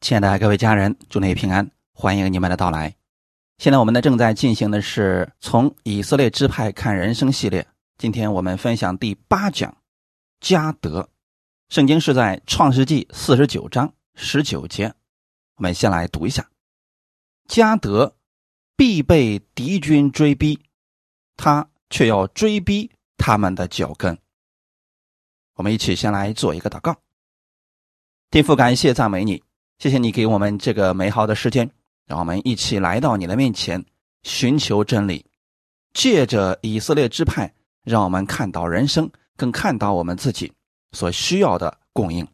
[0.00, 2.94] 亲爱的各位家人，祝你平安，欢迎你们的到来。
[3.58, 7.66] 现在我们呢正在进行的是从以色列支派看人生系列，
[7.98, 9.76] 今天我们分享第八讲
[10.40, 11.08] 加德。
[11.68, 14.94] 圣经是在创世纪四十九章十九节，
[15.56, 16.48] 我们先来读一下：
[17.48, 18.16] 加德
[18.76, 20.60] 必被敌军追逼，
[21.36, 24.16] 他却要追逼他们的脚跟。
[25.54, 26.96] 我们一起先来做一个祷告，
[28.30, 29.42] 天父，感谢赞美你。
[29.78, 31.70] 谢谢你给我们这个美好的时间，
[32.04, 33.84] 让我们一起来到你的面前，
[34.24, 35.24] 寻求真理。
[35.94, 37.54] 借着以色列支派，
[37.84, 40.52] 让我们看到人生，更看到我们自己
[40.90, 42.26] 所需要的供应。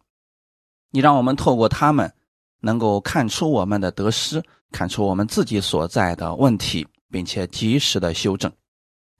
[0.91, 2.11] 你让我们透过他们，
[2.61, 4.43] 能够看出我们的得失，
[4.73, 8.51] 看出我们自己所在的问题，并且及时的修正。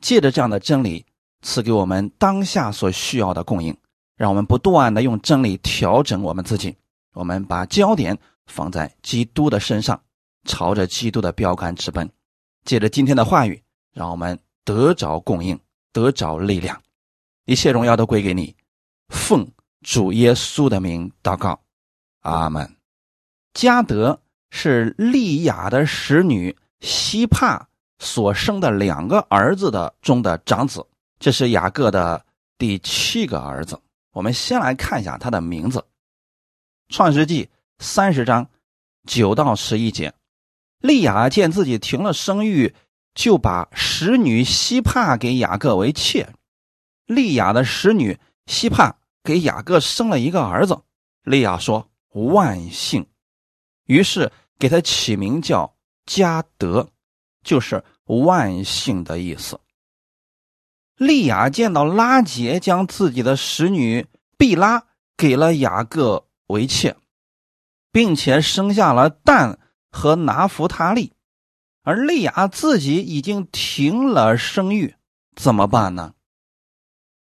[0.01, 1.05] 借着这样的真理，
[1.43, 3.77] 赐给我们当下所需要的供应，
[4.17, 6.75] 让我们不断的用真理调整我们自己。
[7.15, 10.03] 我们把焦点放在基督的身上，
[10.45, 12.11] 朝着基督的标杆直奔。
[12.65, 15.59] 借着今天的话语，让我们得着供应，
[15.93, 16.83] 得着力量。
[17.47, 18.55] 一切荣耀都归给你，
[19.09, 19.47] 奉
[19.83, 21.61] 主耶稣的名祷告，
[22.21, 22.77] 阿门。
[23.53, 30.85] 加德是利亚的使女希帕所生的两个儿子的中的长子，
[31.19, 32.25] 这是雅各的
[32.59, 33.81] 第七个儿子。
[34.13, 35.85] 我们先来看一下他的名字。
[36.95, 37.51] 创世纪
[37.81, 38.49] 三十章
[39.05, 40.15] 九到十一节，
[40.79, 42.73] 利亚见自己停了生育，
[43.17, 46.33] 就把使女希帕给雅各为妾。
[47.07, 50.83] 利亚的使女希帕给雅各生了一个儿子，
[51.25, 53.05] 利亚说：“万幸。”
[53.87, 55.75] 于是给他起名叫
[56.07, 56.89] 加德，
[57.43, 59.59] 就是万幸的意思。
[60.97, 64.07] 利亚见到拉杰将自己的使女
[64.39, 64.87] 毕拉
[65.17, 66.29] 给了雅各。
[66.47, 66.97] 为妾，
[67.91, 69.59] 并且生下了蛋
[69.91, 71.13] 和拿弗他利，
[71.83, 74.95] 而利亚自己已经停了生育，
[75.35, 76.15] 怎么办呢？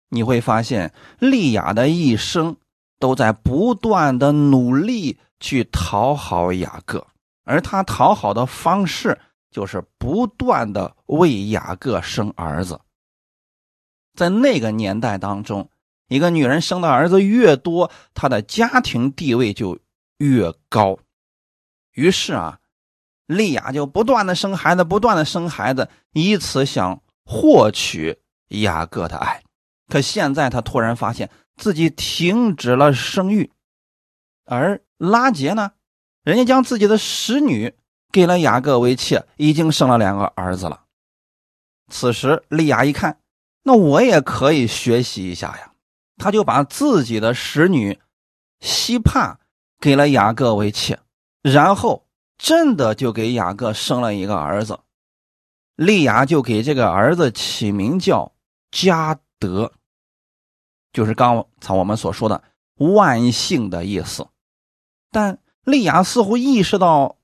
[0.08, 2.56] 你会发现，利亚的一生
[2.98, 7.06] 都在不断的努力去讨好雅各，
[7.44, 9.18] 而他讨好的方式
[9.50, 12.80] 就是不断的为雅各生儿子。
[14.14, 15.68] 在那个年代当中。
[16.12, 19.78] 一个女人生的儿子越多，她的家庭地位就
[20.18, 20.98] 越高。
[21.92, 22.58] 于是啊，
[23.26, 28.18] 利亚就不断的生孩子，不断的生孩子，以此想获取
[28.48, 29.42] 雅各的爱。
[29.88, 33.50] 可现在他突然发现自己停止了生育，
[34.46, 35.72] 而拉杰呢，
[36.22, 37.74] 人家将自己的使女
[38.10, 40.84] 给了雅各为妾，已经生了两个儿子了。
[41.90, 43.18] 此时利亚一看，
[43.64, 45.71] 那我也可以学习一下呀。
[46.18, 47.98] 他就把自己的使女
[48.60, 49.40] 希帕
[49.80, 51.00] 给了雅各为妾，
[51.42, 52.06] 然后
[52.38, 54.78] 真的就给雅各生了一个儿子，
[55.74, 58.32] 利亚就给这个儿子起名叫
[58.70, 59.72] 加德，
[60.92, 62.44] 就是刚才我们所说的
[62.76, 64.26] 万幸的意思。
[65.10, 67.16] 但利亚似乎意识到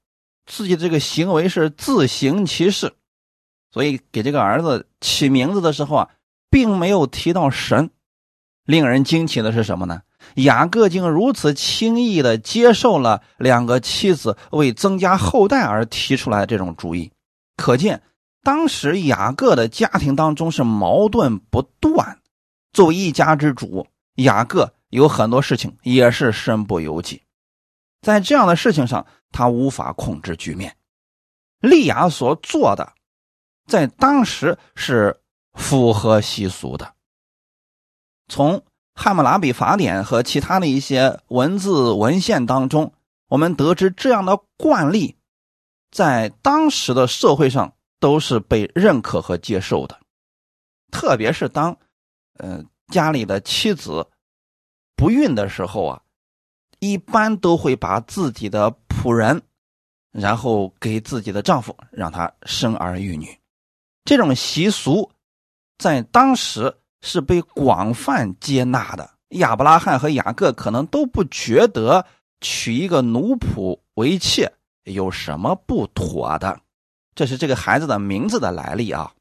[0.47, 2.95] 自己这个行为是自行其事，
[3.71, 6.11] 所以给这个儿子起名字的时候啊，
[6.51, 7.91] 并没有提到神。
[8.69, 10.03] 令人惊奇的是什么呢？
[10.35, 17.11] 雅各竟如此轻易的接受了两个妻子为增加后代而提出来的这种主意，
[17.57, 18.03] 可见
[18.43, 22.19] 当时雅各的家庭当中是矛盾不断。
[22.75, 23.87] 作为一家之主，
[24.17, 27.23] 雅各有很多事情也是身不由己，
[28.03, 30.77] 在这样的事情上，他无法控制局面。
[31.61, 32.93] 利亚所做的，
[33.67, 35.19] 在当时是
[35.55, 36.93] 符合习俗的。
[38.29, 38.57] 从
[38.95, 42.93] 《汉谟拉比法典》和其他的一些文字文献当中，
[43.29, 45.17] 我们得知这样的惯例，
[45.91, 49.99] 在当时的社会上都是被认可和接受的。
[50.91, 51.79] 特别是当，
[52.39, 54.07] 呃，家里的妻子
[54.95, 56.03] 不孕的时候啊，
[56.81, 59.41] 一般都会把自己的仆人，
[60.11, 63.39] 然后给自己的丈夫，让他生儿育女。
[64.05, 65.11] 这种习俗
[65.79, 66.78] 在当时。
[67.01, 69.11] 是被广泛接纳的。
[69.31, 72.07] 亚伯拉罕和雅各可能都不觉得
[72.41, 74.53] 娶一个奴仆为妾
[74.85, 76.61] 有什么不妥的。
[77.15, 79.13] 这是这个孩子的名字的来历啊。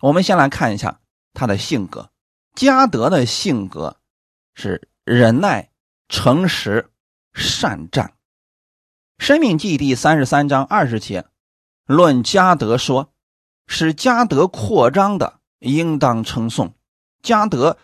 [0.00, 1.00] 我们先来看一下
[1.32, 2.10] 他的性格。
[2.54, 3.96] 加德的性格
[4.54, 5.70] 是忍耐、
[6.08, 6.90] 诚实、
[7.34, 8.14] 善战。
[9.18, 11.26] 生命记第三十三章二十节，
[11.86, 13.12] 论加德说
[13.66, 16.74] ：“使加德扩张的，应当称颂。”
[17.26, 17.76] 加德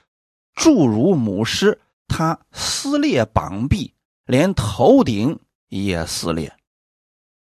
[0.54, 3.92] 诸如母狮，他撕裂膀臂，
[4.24, 6.56] 连头顶也撕裂。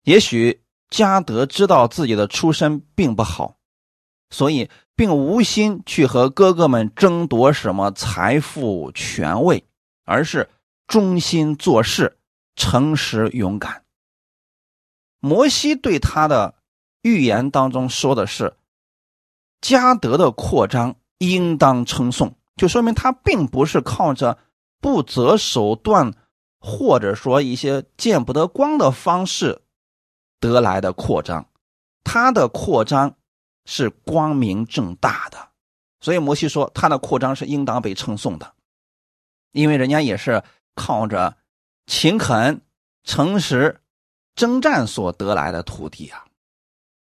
[0.01, 3.59] 也许加德知道自己的出身并不好，
[4.31, 9.63] 所以并无心去和哥哥们争夺什么财富、权位，
[10.05, 10.49] 而是
[10.87, 12.17] 忠心做事、
[12.55, 13.83] 诚实勇敢。
[15.19, 16.55] 摩西对他的
[17.03, 18.57] 预言当中说的是
[19.61, 24.37] ：“加德的扩张应当称颂。”就说明他并不是靠着
[24.79, 26.13] 不择手段，
[26.59, 29.61] 或者说一些见不得光的方式
[30.39, 31.49] 得来的扩张，
[32.05, 33.17] 他的扩张
[33.65, 35.49] 是光明正大的，
[35.99, 38.53] 所以摩西说他的扩张是应当被称颂的，
[39.51, 40.41] 因为人家也是
[40.75, 41.35] 靠着
[41.87, 42.61] 勤恳、
[43.03, 43.81] 诚实、
[44.33, 46.25] 征战所得来的土地啊。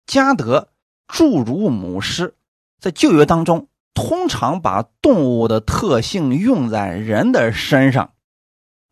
[0.05, 0.69] 加德
[1.06, 2.35] 诸如母狮，
[2.81, 3.69] 在旧约当中。
[3.99, 8.12] 通常把动物的特性用在人的身上。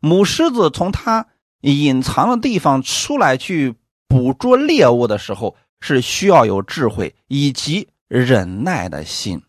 [0.01, 1.27] 母狮子从它
[1.61, 3.75] 隐藏的地方出来去
[4.09, 9.41] 捕捉猎物的时候，是需要有智慧以及忍耐的心。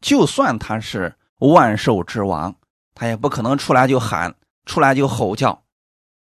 [0.00, 2.56] 就算它是万兽之王，
[2.92, 4.34] 它也不可能出来就喊，
[4.66, 5.62] 出来就吼叫。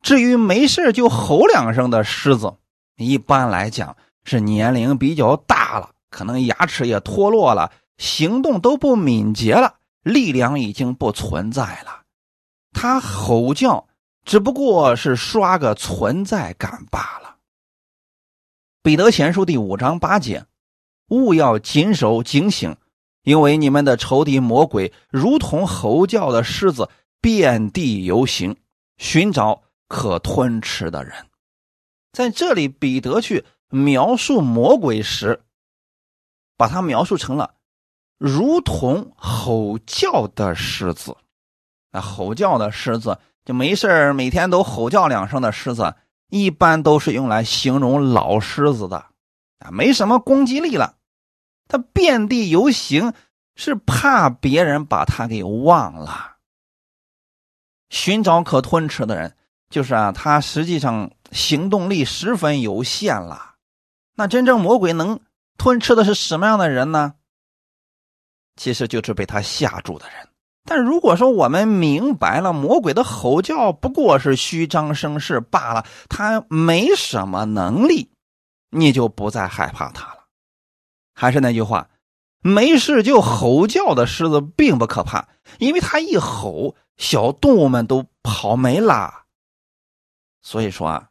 [0.02, 2.52] 至于没事就吼两声的狮子，
[2.98, 7.72] 一般来讲是年龄比较大了，可能牙齿也脱落了。
[7.96, 12.02] 行动都不敏捷了，力量已经不存在了。
[12.72, 13.86] 他吼叫
[14.24, 17.36] 只不过是刷个存在感罢了。
[18.82, 20.46] 彼得前书第五章八节：
[21.08, 22.76] 勿要谨守警醒，
[23.22, 28.56] 因为你们的仇敌魔鬼如同吼叫的狮子，遍地游行，
[28.98, 31.14] 寻找可吞吃的人。
[32.12, 35.42] 在这里，彼得去描述魔鬼时，
[36.56, 37.54] 把它描述成了。
[38.24, 41.14] 如同吼叫的狮子，
[41.92, 45.94] 那吼叫的狮子就没事每天都吼叫两声的狮子，
[46.30, 48.96] 一般都是用来形容老狮子的，
[49.58, 50.96] 啊，没什么攻击力了。
[51.68, 53.12] 他遍地游行，
[53.56, 56.36] 是怕别人把他给忘了。
[57.90, 59.36] 寻找可吞吃的人，
[59.68, 63.56] 就是啊，他实际上行动力十分有限了。
[64.14, 65.20] 那真正魔鬼能
[65.58, 67.16] 吞吃的是什么样的人呢？
[68.56, 70.28] 其实就是被他吓住的人。
[70.64, 78.10] 但如果说我们明白了魔鬼的吼叫不过是虚张声势罢了，他没什么能力，
[78.70, 80.24] 你就不再害怕他了。
[81.14, 81.90] 还是那句话，
[82.40, 85.28] 没事就吼叫的狮子并不可怕，
[85.58, 89.24] 因为他一吼，小动物们都跑没了。
[90.40, 91.10] 所以说啊，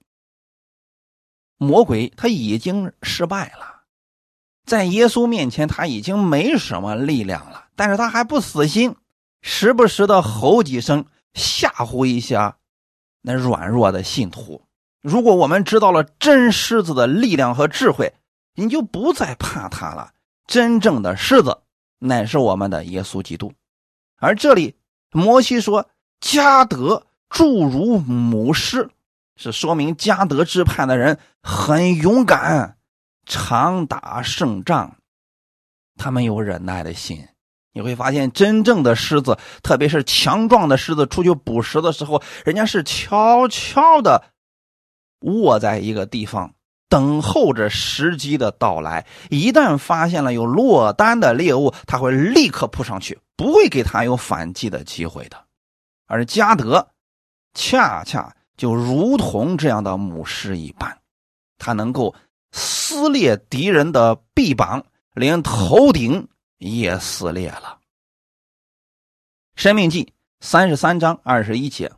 [1.58, 3.73] 魔鬼他已经失败了。
[4.66, 8.96] 在耶稣面前，他已经没什么力量了，但是他还不死心，
[9.42, 12.58] 时不时的吼几声，吓唬一下
[13.22, 14.62] 那软弱的信徒。
[15.02, 18.14] 如果我们知道了真狮子的力量和智慧，
[18.56, 20.12] 你就不再怕他了。
[20.48, 21.60] 真正的狮子
[22.00, 23.54] 乃是我们的耶稣基督，
[24.18, 24.76] 而这里
[25.12, 25.90] 摩西说
[26.22, 28.90] 加德诸如母狮，
[29.36, 32.78] 是说明加德支派的人很勇敢。
[33.26, 34.96] 常打胜仗，
[35.96, 37.28] 他们有忍耐的心。
[37.76, 44.26] 你会发现，真正的狮子，特别是强壮的狮子，出去捕食的时候，人家是悄悄的
[45.22, 46.54] 卧在一个地方，
[46.88, 49.08] 等候着时机的到来。
[49.32, 55.46] 一旦发现了有落单的猎物，他会立刻扑上去，不会给他有反击的机会的。
[56.06, 56.90] 而加德，
[57.56, 61.00] 恰恰就如同这样的母狮一般，
[61.58, 62.14] 他能够。
[62.54, 66.30] 撕裂敌人的臂膀，连头顶
[66.60, 67.80] 也撕裂了。
[69.56, 71.92] 生命记三十三章二十一节，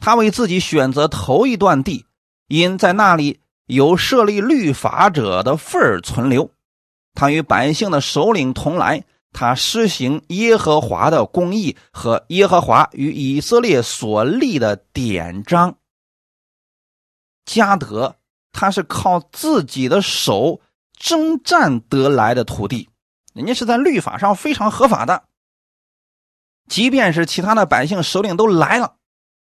[0.00, 2.06] 他为自己选择头一段地，
[2.48, 6.50] 因在那里有设立律法者的份儿存留。
[7.14, 15.76] 他与百姓的首领同来，他施行耶和华的公义和耶和华与以色列所立的典章。
[17.44, 18.17] 加德。
[18.60, 20.60] 他是靠自己的手
[20.92, 22.90] 征战得来的土地，
[23.32, 25.22] 人家是在律法上非常合法的。
[26.66, 28.96] 即便是其他的百姓首领都来了，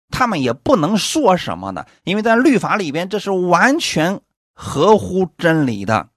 [0.08, 4.22] 他们也不能说什么的，因为在律法里边这是完全
[4.54, 6.08] 合乎真理的。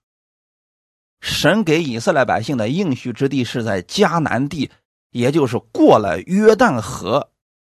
[1.20, 4.72] 神给以色列百姓的应许之地是在迦南地，
[5.10, 7.32] 也就是过了约旦河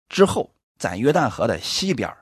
[0.08, 2.16] 之后，在约旦河的西边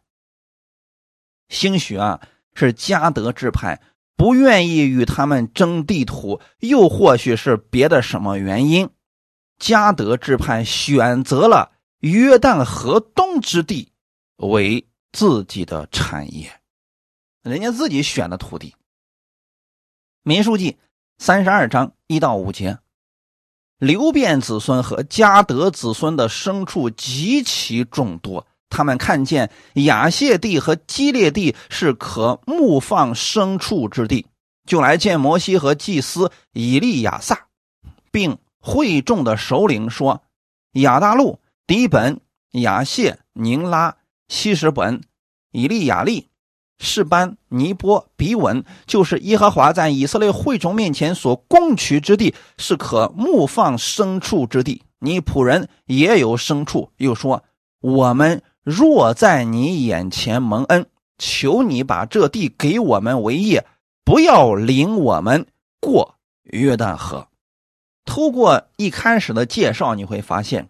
[1.51, 2.27] 兴许啊。
[2.59, 3.81] 是加德支派
[4.17, 8.91] 不愿意与他们争地图，又或许是别的什么原因，
[9.61, 13.93] 加德支派选择了约旦河东之地
[14.39, 16.51] 为自己的产业，
[17.45, 18.75] 人家自己选的土地。
[20.25, 20.79] 民书记
[21.19, 22.81] 三十二章一到五节，
[23.79, 34.27] 流变子孙和迦德子孙的牲畜极其众多，他们看见雅谢地和基列地是可牧放牲畜之地，
[34.67, 37.47] 就来见摩西和祭司以利亚撒，
[38.11, 40.23] 并会众的首领说
[40.81, 42.21] ：“亚大路、迪本、
[42.53, 43.97] 雅谢、宁拉、
[44.29, 45.01] 希什本、
[45.53, 46.29] 以利亚利。”
[46.81, 54.83] 士班、尼波、比稳，就是耶和华在以色列会众面前所供取之地，是可牧放牲畜之地。
[55.01, 56.93] 你仆人也有牲畜。
[56.99, 57.43] 又说：
[57.81, 60.87] 我们若在你眼前蒙恩，
[61.19, 63.67] 求你把这地给我们为业，
[64.05, 65.47] 不要领我们
[65.81, 67.29] 过约旦河。
[68.05, 70.69] 透过一开始的介绍，你会发现，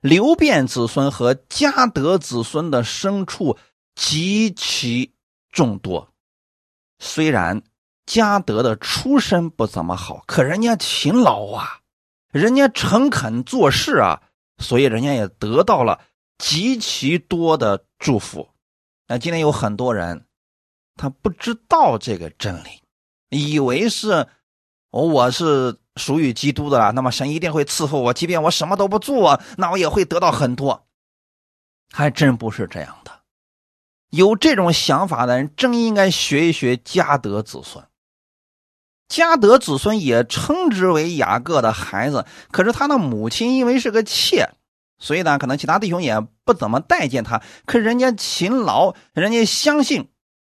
[0.00, 3.56] 流变子孙和迦德子孙的牲畜
[3.94, 5.12] 极其。
[5.52, 6.12] 众多，
[6.98, 7.62] 虽然
[8.04, 11.80] 嘉德的出身不怎么好，可人家勤劳啊，
[12.30, 14.20] 人家诚恳做事啊，
[14.58, 15.98] 所以人家也得到了
[16.38, 18.48] 极其多的祝福。
[19.08, 20.26] 那今天有很多人，
[20.96, 22.82] 他不知道这个真理，
[23.30, 24.26] 以为是
[24.90, 30.86] 哦我是属于基督的，那么神一定会伺候我，即便我什么都不做，那我也会得到很多。
[31.92, 33.12] 还真不是这样的。
[34.10, 37.84] 有这种想法的人，正应该学一学加德子孙。
[39.08, 44.50] 加德子孙也称之为雅各的孩子，可是他的母亲因为是个妾，
[44.98, 47.42] 所以呢，可能其他弟兄也不怎么待见他。
[47.64, 50.08] 可人家勤劳，人家相信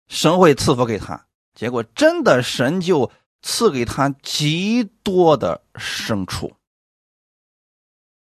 [0.09, 3.11] 神会赐福给他，结果真的神就
[3.43, 6.55] 赐给他极多的牲畜。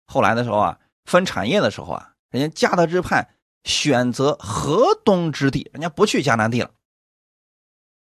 [0.07, 3.29] 后来的时候啊，分产业的时候啊，人家加德支派。
[3.63, 6.69] 选择河东之地，人家不去迦南地了。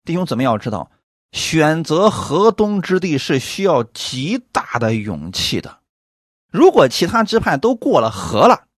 [0.04, 0.90] 弟兄怎么要知道，
[1.32, 5.80] 选择河东之地是需要极大的勇气的。
[6.54, 8.68] 如果其他支派都过了河了，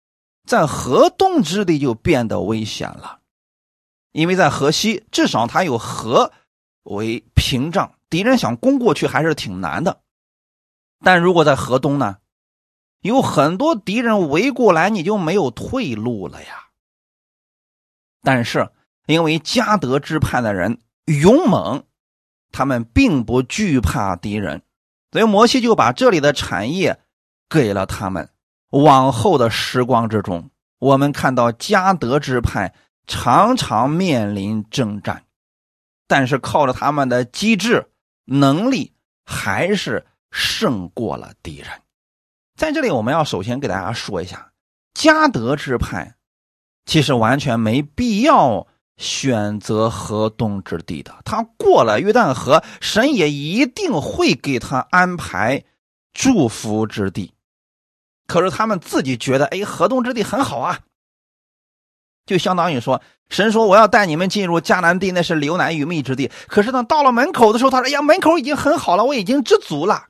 [0.47, 3.19] 在河东之地就变得危险了，
[4.13, 6.33] 因为在河西至少它有河
[6.85, 10.01] 为屏障，敌人想攻过去还是挺难的。
[11.05, 12.17] 但如果在河东呢，
[13.03, 16.69] 有很多敌人围过来，你就没有退路了呀。
[18.23, 18.71] 但是，
[19.07, 21.85] 因为加德支派的人勇猛，
[22.53, 24.63] 他们并不惧怕敌人，
[25.13, 26.99] 所以摩西就把这里的产业
[27.49, 28.29] 给了他们。
[28.71, 32.75] 往后的时光之中，我们看到加德支派
[33.07, 35.25] 常常面临征战，
[36.07, 37.91] 但是靠着他们的机智
[38.25, 38.93] 能力，
[39.25, 41.69] 还是胜过了敌人。
[42.57, 44.51] 在这里，我们要首先给大家说一下
[44.95, 46.15] 加德支派。
[46.87, 48.65] 其实完全没必要
[48.97, 51.13] 选择河东之地的。
[51.25, 55.65] 他过了约旦河，神也一定会给他安排
[56.15, 57.35] 祝福之地。
[58.27, 60.81] 可是他们自己觉得，哎，河东之地很好啊，
[62.27, 66.31] 就相当于说，神说我要带你们进入迦南地，那是流奶与蜜之地。
[66.49, 70.07] 可是呢，到了门口的时候，他说，哎呀，门口已经很好了，我已经知足了。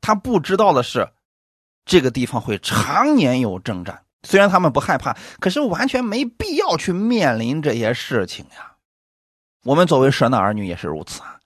[0.00, 1.08] 他不知道的是，
[1.84, 4.04] 这个地方会常年有征战。
[4.22, 8.76] 虽然他们不害怕，可是完全没必要去面临这些事情呀。
[9.64, 11.39] 我们作为神的儿女也是如此啊。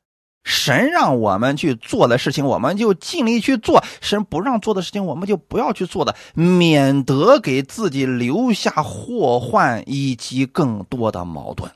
[0.45, 11.73] 神让我们去做的事情，我们就尽力去做；神不让做的事情，我们就不要去做的，免得给自己留下祸患以及更多的矛盾。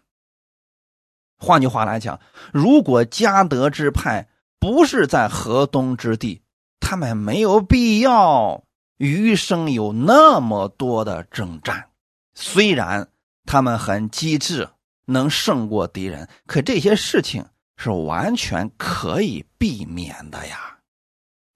[1.38, 2.20] 换句话来讲，
[2.52, 4.28] 如果迦德之派
[4.60, 6.42] 不是在河东之地，
[6.78, 8.62] 他们没有必要。
[8.98, 11.90] 余生有那么多的征战，
[12.34, 13.08] 虽然
[13.46, 14.68] 他们很机智，
[15.04, 17.44] 能胜过敌人，可这些事情
[17.78, 20.76] 是完全可以避免的呀。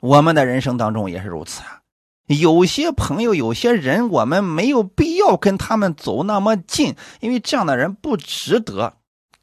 [0.01, 1.81] 我们的人生当中也是如此啊。
[2.29, 8.95] 有些朋友、有些人，我们没有必要跟他们走那么近，因为这样的人不值得。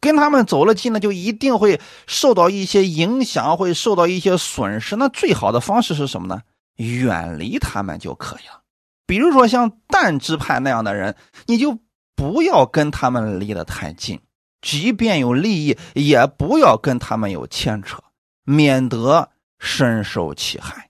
[0.01, 4.95] 跟他们走了近呢，就一定会受到一些影响，会受到一些损失。
[4.95, 6.41] 那最好的方式是什么呢？
[6.77, 8.61] 远离他们就可以了。
[9.05, 11.17] 比如说像但支派那样的人，
[11.47, 11.77] 你就
[12.15, 14.21] 不要跟他们离得太近，
[14.61, 18.03] 即便有利益，也不要跟他们有牵扯，
[18.43, 20.89] 免得深受其害。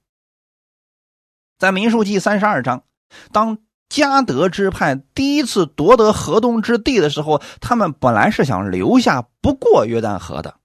[1.58, 2.84] 在民数记三十二章，
[3.32, 3.58] 当
[3.90, 10.56] 迦德支派第一次夺得河东之地的时候，他们本来是想留下不过约旦河的，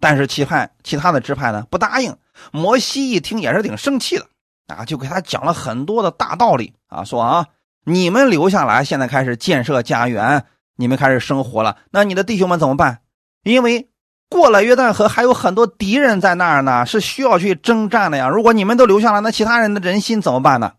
[0.00, 2.16] 但是其派其他的支派呢不答应。
[2.52, 4.26] 摩西一听也是挺生气的。
[4.66, 7.46] 啊，就给他讲了很多的大道理啊，说啊，
[7.84, 10.44] 你们留下来，现在开始建设家园，
[10.76, 11.78] 你们开始生活了。
[11.90, 13.00] 那你的弟兄们怎么办？
[13.42, 13.90] 因为
[14.28, 18.28] 过了约旦河，还有很多敌人在那儿呢，是需要去征战的呀。
[18.28, 20.74] 如果你们都留下了，那其他人的人心怎么办呢？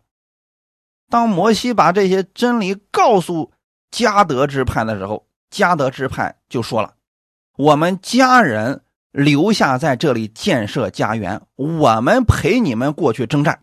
[1.10, 3.52] 当摩西把这些真理告诉
[3.90, 6.92] 加德支派的时候，加德支派就说了
[7.56, 13.60] ：“我们家人留下在这里建设家园，我们陪你们过去征战。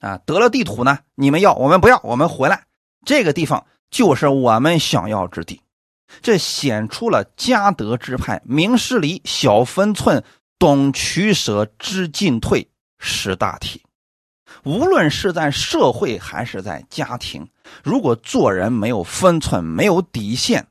[0.00, 2.64] 啊，得了地土呢，你们要，我们不要，我们回来。
[3.06, 5.60] 这个地方就是我们想要之地。
[6.20, 10.24] 这显出了家德之派明事理、小分寸、
[10.58, 13.84] 懂取舍、知进退识大体。”
[14.64, 17.48] 无论是在社会还是在家庭，
[17.84, 20.66] 如果做人没有分寸、没有底线，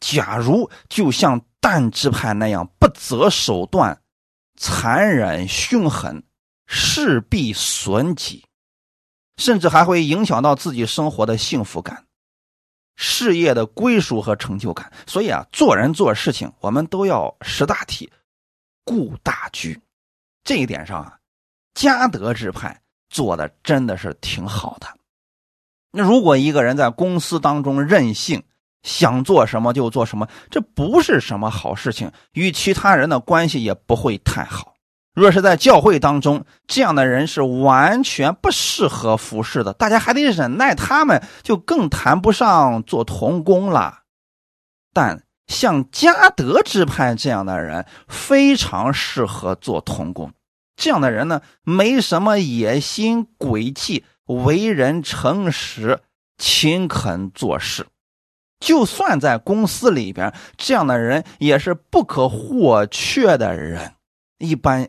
[0.00, 4.00] 假如就像但之派那样不择手段、
[4.58, 6.22] 残忍凶狠，
[6.66, 8.44] 势必损己，
[9.36, 12.05] 甚至还会影响到自己生活的幸福感、
[12.96, 14.92] 事业的归属和成就感。
[15.06, 18.10] 所以啊，做人做事情，我们都要识大体、
[18.84, 19.80] 顾大局。
[20.42, 21.18] 这一点上啊，
[21.74, 22.80] 嘉德之派。
[23.08, 24.88] 做的真的是挺好的。
[25.92, 28.42] 那如果一个人在公司当中任性，
[28.82, 34.75] 想做什么就做什么，这不是什么好事情，与其他人的关系也不会太好。
[35.16, 44.00] 若是在教会当中，这样的人是完全不适合服侍的，大家还得忍耐他们，就更谈不上做童工了。
[44.92, 50.32] 但像嘉德支派这样的人，非常适合做童工。
[50.76, 56.00] 这样的人呢，没什么野心、诡计，为人诚实、
[56.36, 57.86] 勤恳做事。
[58.60, 63.94] 就算在公司里边，这样的人也是不可或缺的人。
[64.38, 64.88] 一般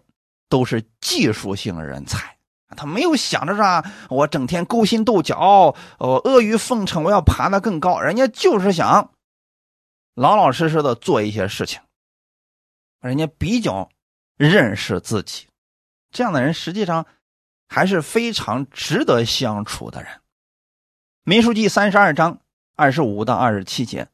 [0.50, 2.38] 都是技术性人才，
[2.76, 8.00] 他没有想着说，我整天勾心斗角，呃，阿谀奉承，我要爬得更高。
[8.00, 9.12] 人家就是想
[10.16, 11.82] 老老实实的做一些事情，
[13.02, 13.90] 人家比较
[14.38, 15.48] 认识自己。
[16.12, 17.06] 这样的人实际上
[17.68, 20.12] 还是非常值得相处的人。
[21.24, 22.40] 民书记三十二章
[22.76, 24.08] 二十五到二十七节，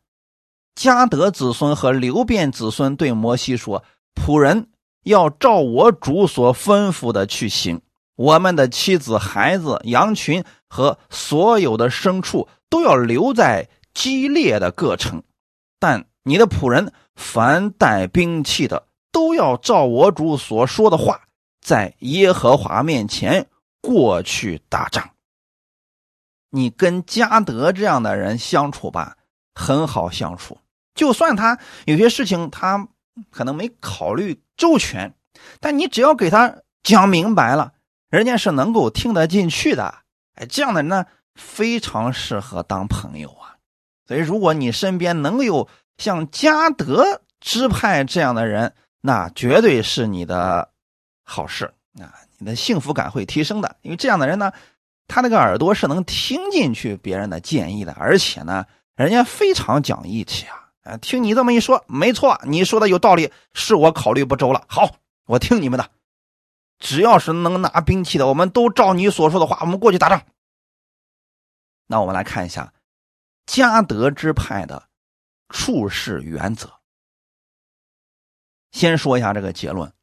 [0.75, 4.71] 迦德子孙和流变子孙对摩西说：“仆人
[5.03, 7.81] 要照我主所吩咐的去行，
[8.15, 15.23] 我们的妻子、孩子、羊群和所有的牲畜都要留在激烈的各城。
[15.79, 21.21] 但你的仆人凡带兵器的，都要照我主所说的话。”
[21.63, 23.47] 在耶和华面前
[23.81, 25.11] 过去打仗，
[26.49, 29.15] 你跟加德这样的人相处吧，
[29.55, 30.57] 很好相处。
[30.93, 32.89] 就算他有些事情他
[33.29, 35.13] 可能没考虑周全，
[35.59, 37.73] 但你只要给他讲明白了，
[38.09, 39.95] 人家是能够听得进去的。
[40.35, 43.57] 哎，这样的人呢，非常适合当朋友啊。
[44.07, 50.69] 所以，如果你身边能有像加德支派这样的人，那绝对是你的。
[51.25, 53.77] 好事啊，你的幸福感会提升的。
[53.81, 54.51] 因为这样的人呢，
[55.07, 58.65] 他那个耳朵是能听进去别人的建议的，而且呢，
[58.97, 60.62] 人家非常讲义气啊。
[60.83, 64.65] 啊，听你这么一说，没错，你说的有道理，是我考虑不周了。
[64.67, 65.91] 好，我听你们的，
[66.79, 70.25] 只要是能拿兵器的，我们都照你所说的话，我们过去打仗。
[71.87, 72.73] 那我们来看一下
[73.45, 74.89] 嘉德之派的
[75.49, 76.71] 处事原则。
[78.71, 79.93] 先说一下这个结论。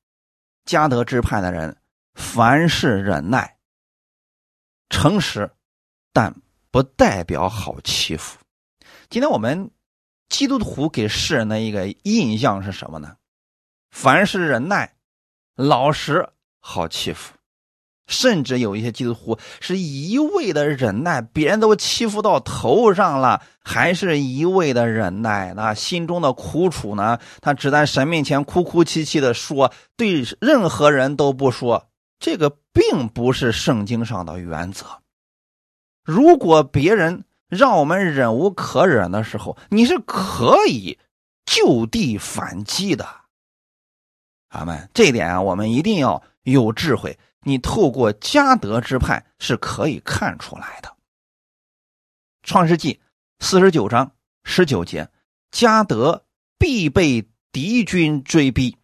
[0.65, 1.77] 嘉德支派的人，
[2.15, 3.59] 凡事忍耐、
[4.89, 5.51] 诚实，
[6.13, 6.35] 但
[6.71, 8.39] 不代表好欺负。
[9.09, 9.71] 今天我们
[10.31, 13.17] 基督徒给世人的一个印象是什么呢？
[13.91, 14.95] 凡是忍耐、
[15.55, 16.27] 老实、
[16.61, 17.35] 好欺负。
[18.07, 25.55] 甚至有一些基督徒是一味的忍耐，别人都欺负到头上了，还是一味的忍耐。
[25.55, 27.21] 那心中的苦楚呢？
[27.41, 31.89] 他只在神面前哭哭啼啼的说，对任何人都不说。
[32.19, 34.87] 这个并不是圣经上的原则。
[36.03, 40.99] 如果别人让我们忍无可忍的时候，你是可以
[41.45, 43.07] 就地反击的。
[44.49, 44.89] 阿门。
[44.95, 47.19] 这一点啊，我们一定要有智慧。
[47.43, 50.95] 你透过加德之派是可以看出来的。
[52.43, 53.01] 创世纪
[53.39, 54.13] 四十九章
[54.45, 55.11] 十九节，
[55.51, 56.25] 加德
[56.59, 58.77] 必被敌军追逼，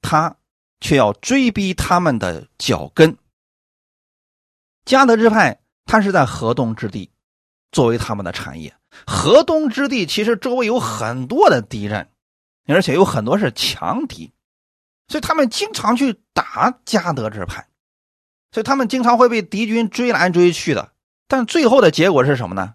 [0.00, 0.36] 他
[0.80, 3.16] 却要追逼他们的脚跟。
[4.84, 7.10] 加德之派，他是在河东之地，
[7.72, 8.72] 作为他们的产业。
[9.06, 12.10] 河东之地其实周围有很多的敌人，
[12.66, 14.32] 而且有很多是强敌，
[15.08, 17.66] 所以他们经常去打加德之派。
[18.52, 20.92] 所以他们经常会被敌军追来追去的，
[21.26, 22.74] 但最后的结果是什么呢？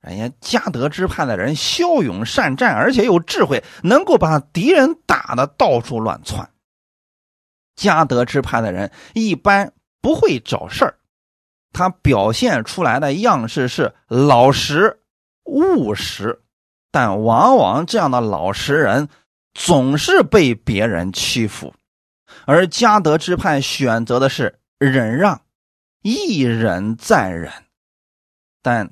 [0.00, 6.50] 人家加德之派的人骁勇善战，而且有智慧，能够把敌人打得到处乱窜。
[7.76, 10.95] 加德之派的人一般不会找事儿，
[11.76, 15.00] 他表现出来的样式是老实
[15.44, 16.40] 务实，
[16.90, 19.08] 但往往这样的老实人
[19.52, 21.74] 总是被别人欺负，
[22.46, 25.42] 而加德之派选择的是忍让，
[26.02, 27.52] 一忍再忍，
[28.62, 28.90] 但。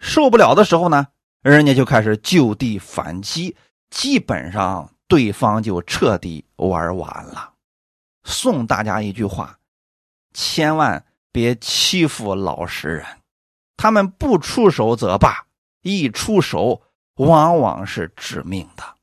[0.00, 1.06] 受不了的时候呢，
[1.40, 3.56] 人家就开始就地反击，
[3.88, 7.54] 基本上对方就彻底玩完了。
[8.22, 9.58] 送大家一句话：
[10.34, 11.02] 千万
[11.34, 13.04] 别欺负老实人，
[13.76, 15.48] 他们不出手则罢，
[15.82, 16.82] 一出手
[17.16, 18.94] 往往是致命的。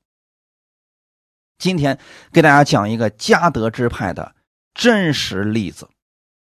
[1.58, 2.00] 今天
[2.32, 4.34] 给大家讲一个加德支派的
[4.74, 5.90] 真实例子，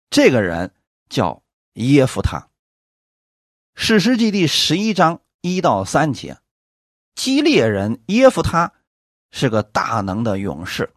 [0.09, 0.73] 这个人
[1.07, 1.41] 叫
[1.75, 2.49] 耶夫他。
[3.73, 6.37] 史诗记第十一章一到三节，
[7.15, 8.73] 基列人耶夫他
[9.31, 10.93] 是个大能的勇士，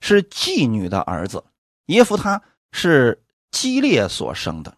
[0.00, 1.44] 是妓女的儿子。
[1.86, 2.42] 耶夫他
[2.72, 3.23] 是
[3.54, 4.76] 基列所生的，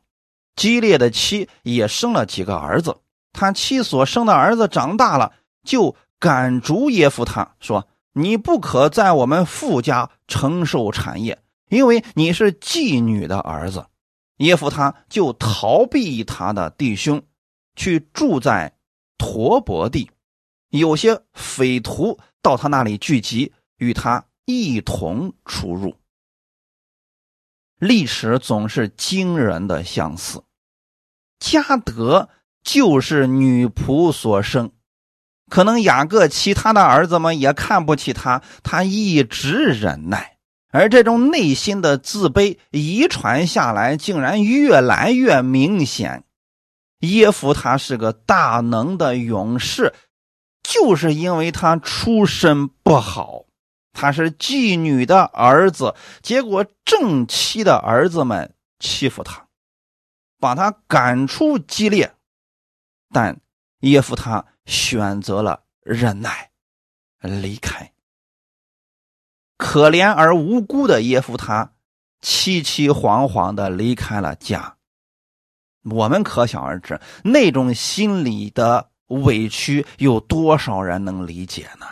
[0.54, 2.98] 基列的妻也生了几个儿子。
[3.32, 5.32] 他妻所生的儿子长大了，
[5.64, 11.38] 就赶逐耶夫他，说：“你不可在我们富家承受产业，
[11.70, 13.86] 因为你是妓女的儿子。”
[14.38, 17.22] 耶夫他就逃避他的弟兄。
[17.78, 18.72] 去住在
[19.18, 20.10] 陀伯地，
[20.70, 25.94] 有些匪徒到他那里聚集，与他一同出入。
[27.86, 30.42] 历史总是惊人的相似。
[31.38, 32.28] 加德
[32.62, 34.72] 就是女仆所生，
[35.48, 40.38] 可能雅各其他的儿子们也看不起他，他一直忍耐，
[40.70, 46.24] 而这种内心的自卑遗传下来，竟然越来越明显。
[47.00, 49.92] 耶夫他是个大能的勇士，
[50.62, 53.44] 就是因为他出身不好，
[53.96, 59.46] 他是妓女的儿子，结果正妻的儿子们欺负他，
[60.38, 62.14] 把他赶出激烈，
[63.10, 63.40] 但
[63.80, 66.50] 耶夫他选择了忍耐，
[67.20, 67.90] 离开。
[69.56, 71.72] 可怜而无辜的耶夫他，
[72.20, 74.76] 凄凄惶惶的离开了家。
[75.84, 81.86] 我们可想而知，那种心理的委屈有多少人能理解呢？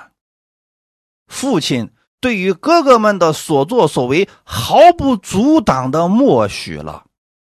[1.26, 7.04] 父亲对于哥哥们的所作所为毫不阻挡的默许了，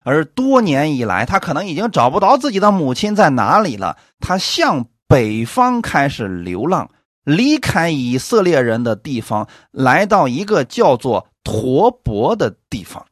[0.04, 3.96] 而多年以来，他可能已经找不到自己的母亲在哪里了。
[4.18, 6.90] 他向北方开始流浪，
[7.24, 13.04] 离开以色列人的地方，来到一个叫做陀伯的地方。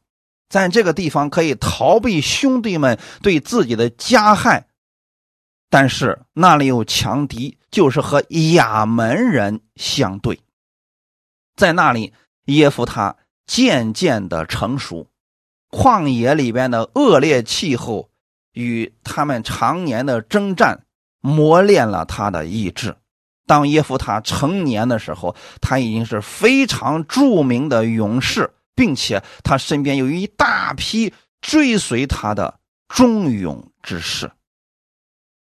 [0.49, 4.65] 在这个地方可以逃避兄弟们对自己的加害，
[5.69, 10.39] 但是那里有强敌，就是和亚门人相对。
[11.59, 12.13] 在那里，
[12.45, 15.07] 耶夫他渐渐的成熟，
[15.69, 18.09] 旷野里边的恶劣气候
[18.53, 20.85] 与他们常年的征战
[21.19, 22.95] 磨练了他的意志。
[23.45, 28.51] 当耶夫他成年的时候，他已经是非常著名的勇士。
[28.79, 34.31] 并且他身边有一大批追随他的忠勇之士。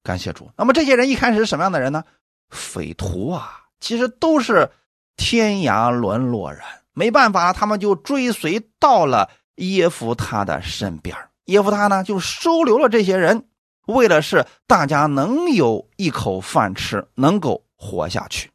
[0.03, 0.51] 感谢主。
[0.57, 2.03] 那么这些人一开始是什么样的人呢？
[2.49, 4.71] 匪徒啊，其实都是
[5.17, 6.63] 天涯沦落人。
[6.93, 11.17] 没办法，他们就追随到了耶夫他的身边。
[11.47, 13.47] 耶夫他呢，就收留了这些人，
[13.87, 18.51] 为了是大家能有一口饭吃，能够活下去。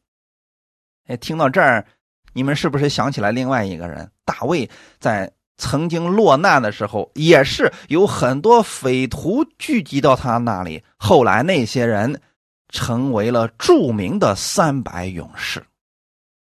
[1.08, 1.86] 哎，听到这儿。
[2.34, 4.10] 你们是不是想起来另外一个人？
[4.24, 4.69] 大卫
[5.00, 10.82] 在曾经落难的时候，也是有很多匪徒聚集到他那里。
[10.97, 12.21] 后来那些人
[12.69, 15.62] 成为了著名的三百勇士。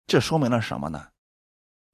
[0.09, 1.09] 这说明了什么呢？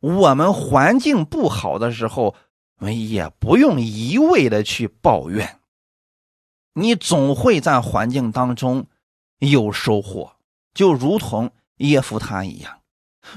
[0.00, 2.34] 我们环境不好的时候，
[2.78, 5.58] 我们也不用一味的去抱怨，
[6.74, 8.86] 你总会在环境当中
[9.40, 10.36] 有收获，
[10.72, 12.80] 就如同耶夫他一样。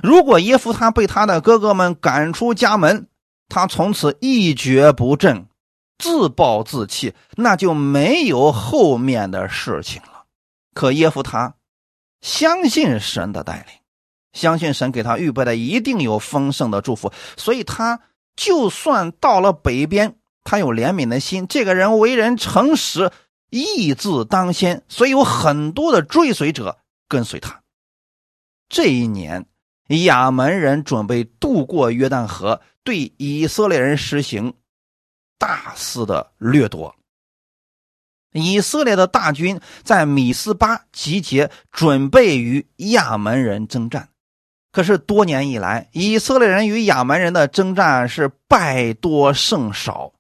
[0.03, 3.07] 如果耶夫他被他的哥哥们赶出家门，
[3.49, 5.47] 他从此一蹶不振，
[5.97, 10.25] 自暴自弃，那就没有后面的事情了。
[10.73, 11.55] 可耶夫他
[12.21, 13.73] 相信神的带领，
[14.37, 17.99] 相信神给他预备的一定有丰盛的祝福，所以他
[18.35, 21.47] 就算到了北边，他有怜悯的心。
[21.47, 23.11] 这个人为人诚实，
[23.49, 26.77] 义字当先，所以有很多的追随者
[27.09, 27.61] 跟随他。
[28.69, 29.45] 这一年。
[30.03, 34.53] 亚门人准备渡过约旦河，对以色列人实行
[35.39, 36.93] 大肆的掠夺。
[38.33, 44.09] 以色列的大军在米斯巴集结，准备与亚门人征战。
[44.77, 50.13] 可是多年以来，以色列人与亚门人的征战是败多胜少，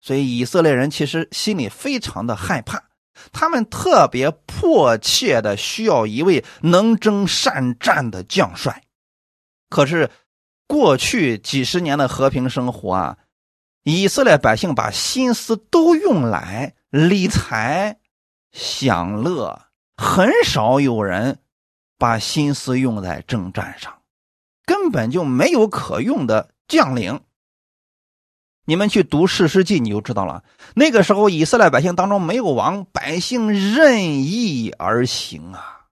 [0.00, 2.82] 所以以色列人其实心里非常的害怕，
[3.30, 8.82] 他们特别迫切的需要一位能征善战的将帅。
[9.68, 10.08] 可是
[10.66, 13.18] 过去几十年的和平生活啊，
[13.82, 17.98] 以色列百姓把心思都用来理财、
[18.50, 19.60] 享乐，
[19.98, 21.40] 很少有人。
[22.00, 23.98] 把心思用在征战上，
[24.64, 27.20] 根本就没有可用的将领。
[28.64, 30.42] 你们去读《史诗记》，你就知道了。
[30.74, 35.82] 那个时候，以色列百姓当中没有王，百姓任意而行啊！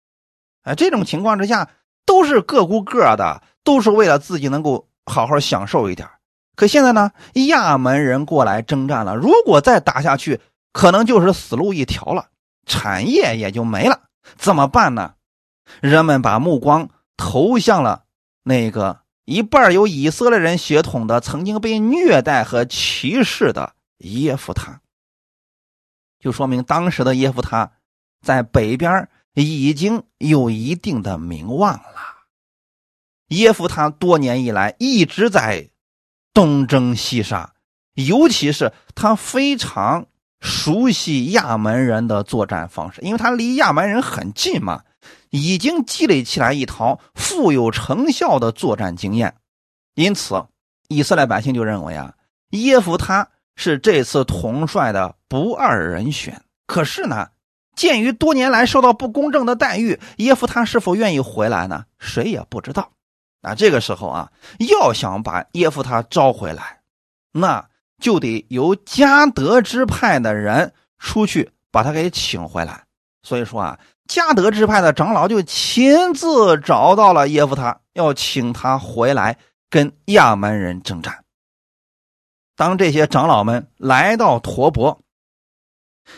[0.62, 1.68] 哎，这种情况之下，
[2.06, 6.08] 都是各顾各的，都是为了自己能够好好享受一点。
[6.56, 7.12] 可现在呢，
[7.48, 10.40] 亚门人过来征战了，如果再打下去，
[10.72, 12.28] 可能就是死路一条了，
[12.64, 14.04] 产业也就没了。
[14.36, 15.12] 怎么办呢？
[15.80, 18.04] 人们把目光投向了
[18.42, 24.80] 那个一半有以色列人血统的、曾经被虐待和歧视的耶夫他，
[26.18, 27.72] 就说明当时的耶夫他
[28.22, 32.16] 在北边已经有一定的名望了。
[33.28, 35.68] 耶夫他多年以来一直在
[36.32, 37.52] 东征西杀，
[37.94, 40.06] 尤其是他非常
[40.40, 44.84] 熟悉亚门人的作战方式，因为他离亚门人很近嘛。
[45.30, 49.36] 已经积累起来一套富有成效的作战经验，
[49.94, 50.46] 因此
[50.88, 52.14] 以色列百姓就认为啊，
[52.50, 56.42] 耶夫他是这次统帅的不二人选。
[56.66, 57.28] 可是呢，
[57.76, 61.84] 鉴于多年来受到不公正的待遇，耶夫他是否愿意回来呢？
[61.98, 62.92] 谁也不知道。
[63.42, 66.80] 那，这个时候啊，要想把耶夫他招回来，
[67.32, 72.84] 那就得由加德支派的人出去把他给请回来。
[73.22, 73.78] 所以说啊。
[74.08, 81.22] 加德支派的长老就亲自找到了耶夫他，要请他回来跟亚门人征战。
[82.56, 85.00] 当这些长老们来到陀伯，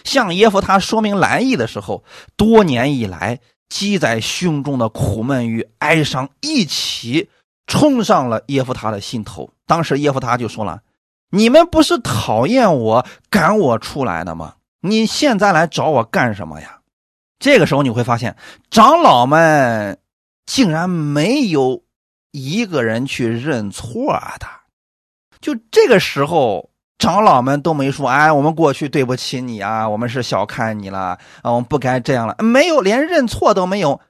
[0.05, 2.05] 向耶夫他说明来意的时候，
[2.37, 7.29] 多年以来积在胸中的苦闷与哀伤一起
[7.66, 9.50] 冲上了耶夫他的心头。
[9.66, 10.81] 当时耶夫他就说了
[11.31, 14.55] ：“你们不是讨厌我、赶我出来的吗？
[14.81, 16.79] 你现在来找我干什么呀？”
[17.40, 18.37] 这个时候你会发现，
[18.70, 19.98] 长老们
[20.46, 21.83] 竟然没有
[22.31, 24.46] 一个人去认错的。
[25.40, 34.00] 就这个时候，长老们都没说：“哎，我们过去对不起你啊，我们是小看你了啊，我们不该这样了。”没有，连认错都没有。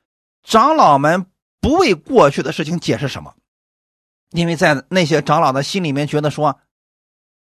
[0.43, 1.27] 长老们
[1.61, 3.35] 不为过去的事情解释什么，
[4.33, 6.59] 因为在那些长老的心里面觉得说：“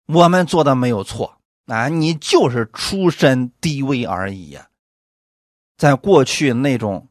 [0.06, 4.68] 我们做的没有错啊，你就是出身低微而已呀。”
[5.82, 7.08] 在过去那种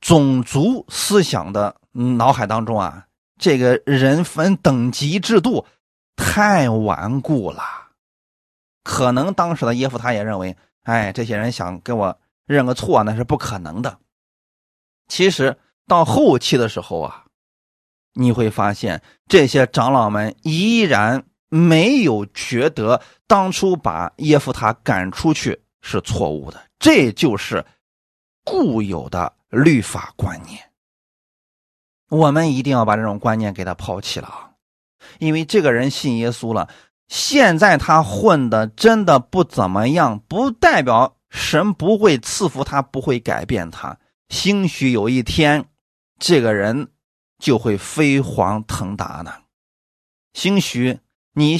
[0.00, 3.08] 种族思想的脑海当中啊，
[3.40, 5.66] 这个人分等级制度
[6.14, 7.60] 太顽固了。
[8.84, 13.98] 可能当时的耶夫他也认为，哎，这些人想给我认个错那是不可能的。
[15.08, 15.58] 其实
[15.88, 17.24] 到后期的时候啊，
[18.14, 26.62] 你会发现这些长老们依然没有觉得当初把耶夫他赶出去是错误的。
[26.78, 27.66] 这就是。
[28.50, 30.70] 固有的律法观念，
[32.08, 34.52] 我们一定要把这种观念给他抛弃了啊！
[35.18, 36.68] 因为这个人信耶稣了，
[37.08, 43.98] 现在他混的真的不怎么样，不代表神不会赐福他，不会改变他。
[44.28, 45.66] 兴许有一天，
[46.18, 46.90] 这个人
[47.38, 49.32] 就会飞黄腾达呢。
[50.32, 51.00] 兴许
[51.34, 51.58] 你。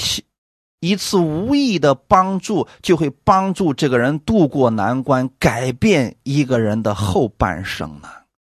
[0.81, 8.09] 一次无意的帮助，就会帮助这个人渡过难关，改变一个人的后半生呢。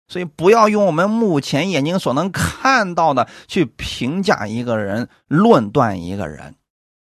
[0.08, 6.54] 所以，不要用我们目前眼睛所能看到的去评价一个人、论断一个人。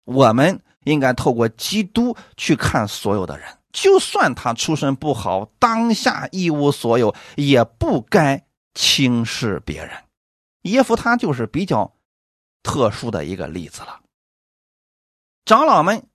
[0.04, 8.42] 我们应该透过基督去看所有的人，就算他出身不好，当下一无所有，也不该
[8.74, 9.90] 轻视别人。
[10.62, 11.92] 耶夫他就是比较
[12.62, 14.00] 特殊的一个例子了。
[15.46, 16.08] 长老们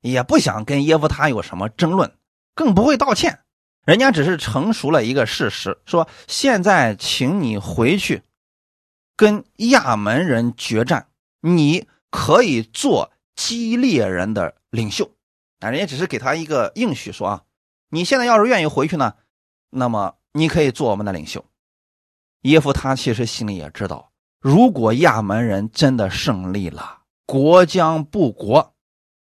[0.00, 2.16] 也不想跟耶夫他有什么争论，
[2.54, 3.40] 更不会道歉。
[3.84, 8.22] 人家只是成熟了一个事实，说现在请你回去
[9.14, 11.08] 跟亚门人决战，
[11.42, 15.10] 你可以做激烈人的领袖。
[15.60, 17.42] 啊，人家只是给他一个应许，说啊，
[17.90, 19.16] 你现在要是愿意回去呢，
[19.68, 21.44] 那么你可以做我们的领袖。
[22.42, 28.74] 耶夫他其实心里也知道，如果亚门人真的胜利了，国将不国。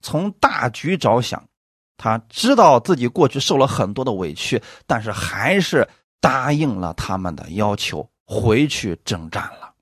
[0.00, 1.48] 从大局着想，
[1.96, 5.88] 他知道自己过去受了很多的委屈，但是还是
[6.20, 9.74] 答应了他们的要求，回去征战了。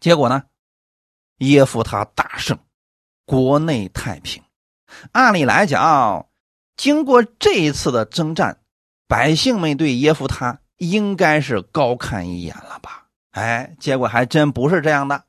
[0.00, 0.42] 结果呢，
[1.38, 2.58] 耶夫他大胜，
[3.24, 4.42] 国内太平。
[5.12, 6.26] 按理来讲，
[6.76, 8.62] 经过这一次的征战，
[9.06, 13.08] 百姓们对耶夫他应该是高看一眼了吧？
[13.32, 15.24] 哎，结果还真不是这样的。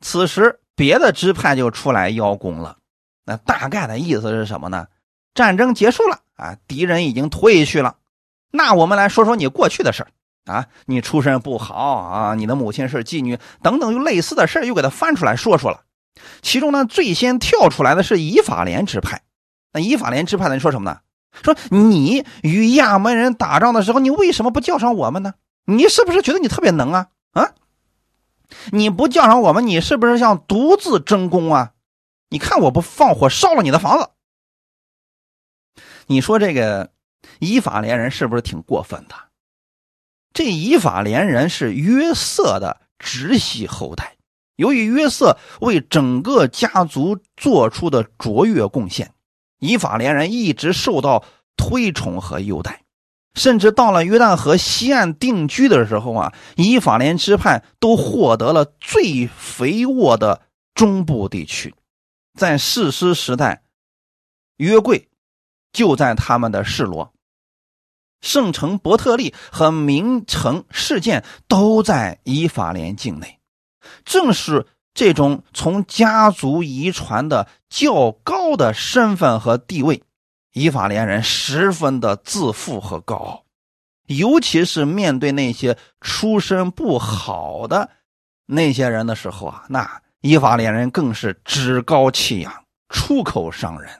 [0.00, 2.78] 此时，别的支派就出来邀功了。
[3.24, 4.88] 那大概的意思是什么呢？
[5.32, 7.98] 战争结束了啊，敌人已经退去了。
[8.50, 10.08] 那我们来说说你过去的事儿
[10.52, 15.82] 啊，你出身不好啊，你的母亲是妓女等等，又类似的事儿又给他翻出来说说了。
[16.40, 19.22] 其中呢，最先跳出来的是以法莲支派。
[19.72, 20.98] 那以法莲支派的人说什么呢？
[21.44, 25.34] 说你与亚门人打仗的时候，你为什么不叫上我们呢？
[25.64, 27.06] 你是不是觉得你特别能啊？
[27.34, 27.50] 啊，
[28.70, 31.72] 你不叫上我们，你是不是想独自争功啊？
[32.28, 34.10] 你看我不放火烧了你的房子？
[36.06, 36.90] 你说这个
[37.38, 39.14] 以法连人是不是挺过分的？
[40.32, 44.16] 这以法连人是约瑟的直系后代，
[44.56, 49.12] 由于约瑟为整个家族做出的卓越贡献，
[49.58, 51.24] 以法连人一直受到
[51.56, 52.81] 推崇和优待。
[53.34, 60.42] 甚至到了约旦河西岸定居的时候啊，以法莲支派都获得了最肥沃的
[60.74, 61.74] 中部地区。
[62.38, 63.62] 在士师时代，
[64.56, 65.08] 约柜
[65.72, 67.12] 就在他们的示罗，
[68.20, 73.38] 圣城伯特利和名城事件都在以法莲境内。
[74.04, 80.02] 正是这种从家族遗传的较高的身份和地位。
[80.52, 83.44] 以法连人十分的自负和高傲，
[84.06, 87.88] 尤其是面对那些出身不好的
[88.46, 93.90] 那些人的时候啊，那以法连人更是趾高气扬、出口伤人。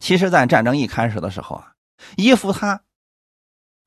[0.00, 1.72] 其实，在战争一开始的时候啊，
[2.16, 2.80] 耶夫他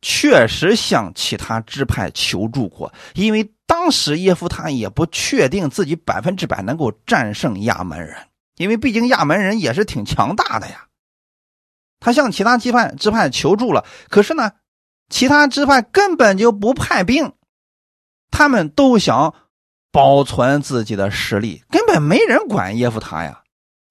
[0.02, 8.16] 确实向其他支派求助过，因为当时耶夫他也不确定自己百分之百能够战胜亚门人。
[8.56, 10.88] 因为毕竟亚门人也是挺强大的呀，
[12.00, 14.52] 他向其他支派支派求助了，可是呢，
[15.10, 17.34] 其他支派根本就不派兵，
[18.32, 19.34] 他们都想
[19.91, 23.41] 保存自己的实力，根本没人管耶夫他呀。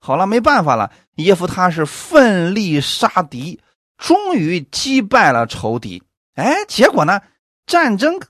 [0.00, 3.61] 好了，没办法了，耶夫他是奋力杀敌，
[3.96, 6.03] 终于击败了仇敌。
[6.35, 7.20] 哎，结果呢，
[7.66, 8.20] 战争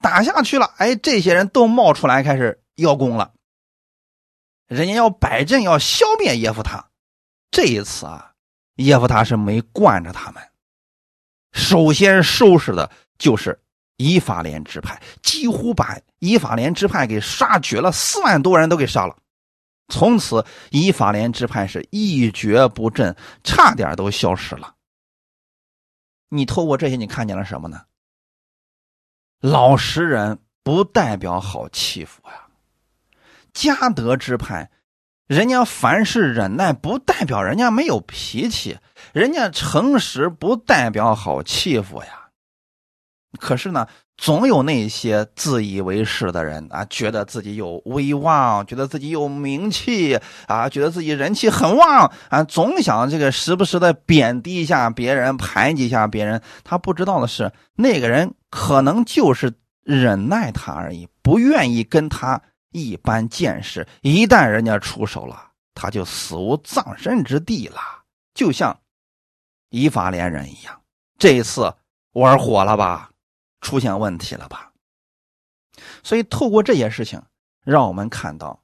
[0.00, 3.32] 打下去了，哎，这些人都冒出来开始邀功了。
[4.66, 6.90] 人家要摆阵，要消灭耶夫他。
[7.50, 8.32] 这一次啊，
[8.76, 10.42] 耶夫他是没惯着他们。
[11.52, 13.58] 首先收拾的就是
[13.96, 19.16] 以法莲支派，几乎把以法莲支派给杀绝了，四万多人都给杀了。
[19.88, 24.74] 从此，以法莲支派是一蹶不振，差点都消失了。
[26.28, 27.84] 你透过这些，你看见了什么呢？
[29.40, 32.45] 老实人不代表好欺负呀。
[33.56, 34.68] 家德之派，
[35.26, 38.76] 人家凡事忍耐，不代表人家没有脾气；
[39.14, 42.28] 人家诚实，不代表好欺负呀。
[43.40, 43.86] 可是呢，
[44.18, 56.42] 总有那些自以为是的人啊，觉得自己有威望，觉得自己有名气啊，觉得自己人气很旺啊，总想这个时不时的贬低一下别人，排挤一下别人。
[56.62, 62.42] 他不知道的是，那个人可能就是忍耐他而已，不愿意跟他。
[62.76, 67.80] 一般见识，一旦人家出手了，他就死无葬身之地了，
[68.34, 68.78] 就像
[69.70, 70.82] 以法连人一样。
[71.16, 71.74] 这一次
[72.12, 73.10] 玩火了吧，
[73.62, 74.70] 出现问题了吧？
[76.02, 77.22] 所以透过这些事情，
[77.64, 78.62] 让我们看到，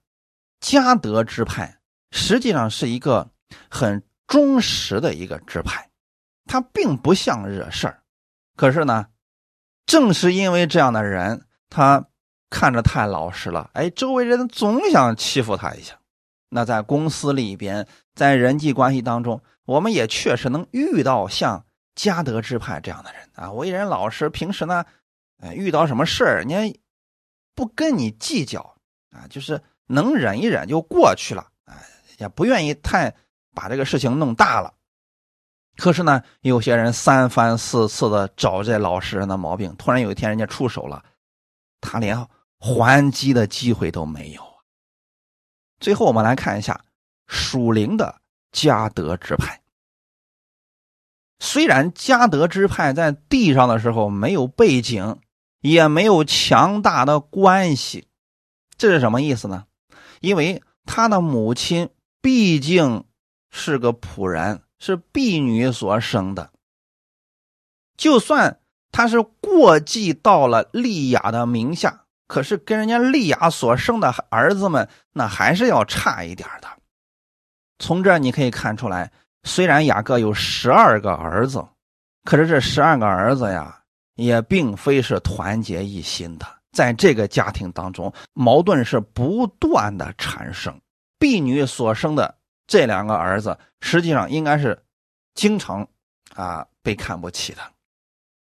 [0.61, 1.79] 嘉德支派
[2.11, 3.31] 实际上是一个
[3.71, 5.89] 很忠实的一个支派，
[6.45, 8.03] 他并不像惹事儿。
[8.57, 9.07] 可是呢，
[9.87, 12.07] 正是因为这样的人，他。
[12.53, 15.99] 看着太老实了，哎，周围人总想欺负他一下。
[16.51, 21.65] 那在公司里边，在人际关系当中，我们也确实能遇到像
[21.95, 24.85] 嘉德支派这样的人啊，为人老实，平时呢，
[25.41, 26.79] 哎，遇到什么事儿，人家
[27.55, 28.77] 不跟你计较
[29.11, 31.75] 啊，就是能忍一忍就过去了，哎，
[32.19, 33.15] 也不愿意太
[33.55, 34.75] 把这个事情弄大了。
[35.79, 41.03] 可是呢，有些人三番四次的找这老实人的毛病，突然有一天人家出手了，
[41.81, 42.29] 他连。
[42.63, 44.63] 还击的机会都没有啊。
[45.81, 46.85] 最后，我们来看一下
[47.27, 48.21] 属灵的
[48.53, 49.61] 嘉德支派。
[51.41, 55.19] 虽然嘉德支派在地上的时候没有背景，
[55.61, 58.07] 也没有强大的关系，
[58.79, 59.67] 这是什么意思呢？
[60.21, 61.91] 因为他的母亲
[62.21, 63.05] 毕竟
[63.51, 66.53] 是个仆人，是婢女所生的。
[67.97, 68.61] 就算
[68.93, 72.02] 他是过继到了利亚的名下，
[72.33, 76.69] 可是跟人家利亚所生的儿子们，那还是要差一点的。
[77.79, 79.13] 从这你可以看出来，
[79.43, 81.63] 虽然雅各有十二个儿子，
[82.25, 83.79] 可是这十二个儿子呀，
[84.15, 86.47] 也并非是团结一心的。
[86.73, 90.75] 在这个家庭当中，矛盾是不断的产生。
[91.19, 92.35] 婢女所生的
[92.67, 94.83] 这两个儿子，实际上应该是
[95.35, 95.87] 经常
[96.35, 97.61] 啊被看不起的。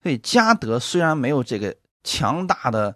[0.03, 1.73] 所以加德虽然没有这个
[2.03, 2.93] 强大的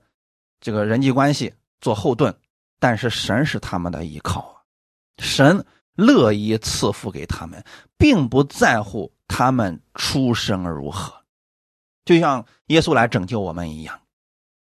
[0.62, 2.34] 这个人际关系做后盾，
[2.80, 4.56] 但是神是他们的依靠啊，
[5.18, 7.62] 神乐意赐福给他们，
[7.98, 11.24] 并不在乎他们出生如何，
[12.06, 14.00] 就像耶稣来拯救我们一样。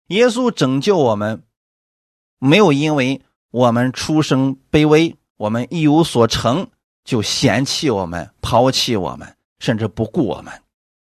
[0.07, 1.43] 耶稣拯救我们，
[2.39, 6.69] 没有因为我们出生卑微，我们一无所成
[7.05, 10.63] 就嫌弃我们、抛弃我们，甚至不顾我们。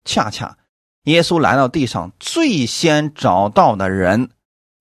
[0.05, 0.57] 恰恰，
[1.03, 4.29] 耶稣来到地上，最先找到的人，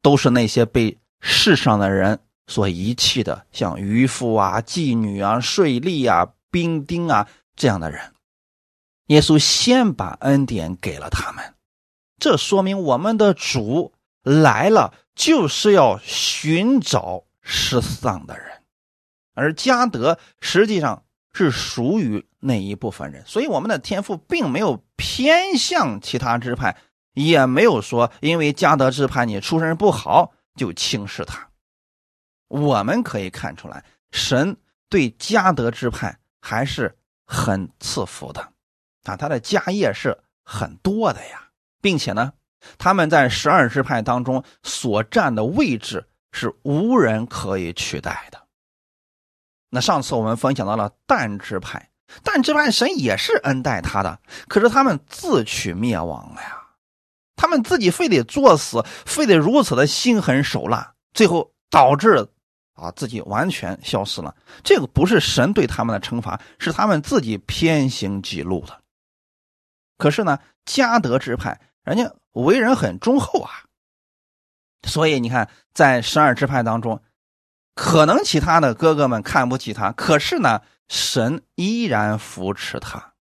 [0.03, 7.27] 都是那些被世上的人所遗弃的，像渔夫啊、妓女啊、税吏啊、兵丁啊
[7.57, 8.13] 这样的人。
[9.07, 11.55] 耶稣先把恩典给了他们，
[12.19, 13.95] 这说明我们的主。
[14.25, 18.63] 来了就是要寻找失丧的人，
[19.35, 26.77] 而加德实际上是属于那一部分人，所以我们的天赋并没有偏向其他支派，
[27.15, 31.49] 也没有说因为加德支派你出身不好就轻视他。
[32.49, 34.57] 我们可以看出来，神
[34.89, 36.97] 对加德支派还是
[37.27, 38.53] 很赐福的，
[39.05, 41.49] 啊，他的家业是很多的呀，
[41.81, 42.33] 并且呢。
[42.79, 48.41] 他们在十二支派当中所占的位置是无人可以取代的。
[49.69, 51.91] 那上次我们分享到了但支派，
[52.23, 56.62] 但支派神也是恩待他的，可是他们自取灭亡了呀！
[57.43, 62.29] 他们自己非得作死，非得如此的心狠手辣，最后导致
[62.75, 64.33] 啊自己完全消失了。
[64.63, 68.81] 这个不是神对他们的惩罚，是他们自己偏行己路的。
[69.99, 71.61] 可是呢，加德之派。
[71.83, 73.51] 人家为人很忠厚啊，
[74.87, 77.03] 所以你看，在十二支派当中，
[77.75, 83.15] 可能其他的哥哥们看不起他，可是呢，神依然扶持他。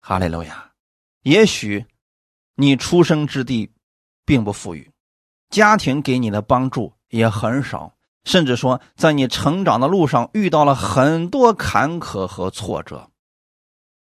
[0.00, 0.72] 哈利路亚！
[1.22, 1.86] 也许
[2.56, 3.70] 你出生之地
[4.24, 4.90] 并不富裕，
[5.50, 7.94] 家庭给你的帮助也很少，
[8.24, 13.10] 甚至说，在你成长的路上遇到了很多坎坷和挫折。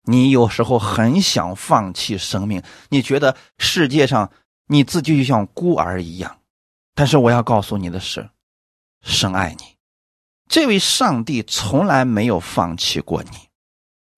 [0.03, 4.29] 你有时候很想放弃生命，你觉得世界上
[4.67, 6.39] 你自己就像孤儿一样。
[6.93, 8.29] 但是我要告诉你的是，
[9.01, 9.77] 深爱你，
[10.49, 13.29] 这位上帝从来没有放弃过你，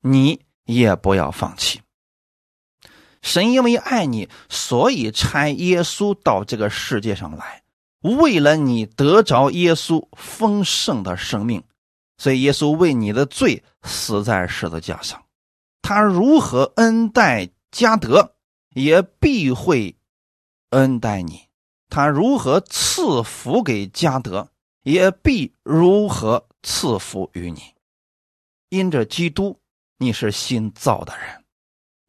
[0.02, 1.80] 你也不要放弃。
[3.26, 7.64] 神因为爱你，所以差耶稣到这个世界上来，
[8.02, 11.64] 为了你得着耶稣丰盛的生命，
[12.20, 15.24] 所以耶稣为你的罪死在十字架上。
[15.82, 18.36] 他如何恩待加德，
[18.76, 19.96] 也必会
[20.70, 21.48] 恩待你；
[21.90, 24.50] 他如何赐福给加德，
[24.84, 27.74] 也必如何赐福于你。
[28.70, 29.60] 因着基督，
[29.98, 31.44] 你是新造的人，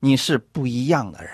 [0.00, 1.32] 你是不一样的人，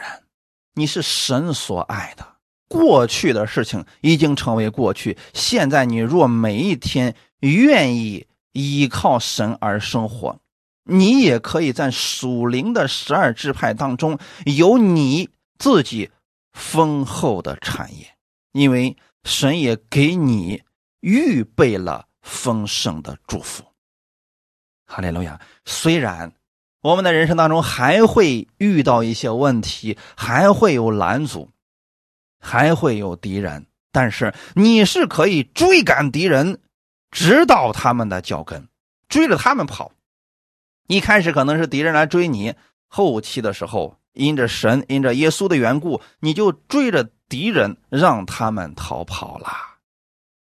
[0.75, 2.27] 你是神所爱的。
[2.69, 10.41] 过去的事情已经成为过去，现在你若每一天愿意依靠神而生活。
[10.85, 16.11] 你也可以在属灵的十二支派当中有你自己
[16.53, 18.17] 丰厚的产业，
[18.53, 20.63] 因为神也给你
[21.01, 23.65] 预备了丰盛的祝福。
[24.87, 25.41] 哈利路亚！
[25.65, 26.33] 虽然
[26.83, 31.49] 我们的人生当中还会遇到一些问题，还会有拦阻，
[32.41, 36.59] 还会有敌人，但是你是可以追赶敌人，
[37.13, 38.67] 直到他们的脚跟，
[39.09, 39.93] 追着他们跑。
[40.89, 42.55] 一开始可能是敌人来追你，
[42.89, 49.49] 后期的时候，因着神、因着耶稣的缘故，你就追着敌人，让他们逃跑了。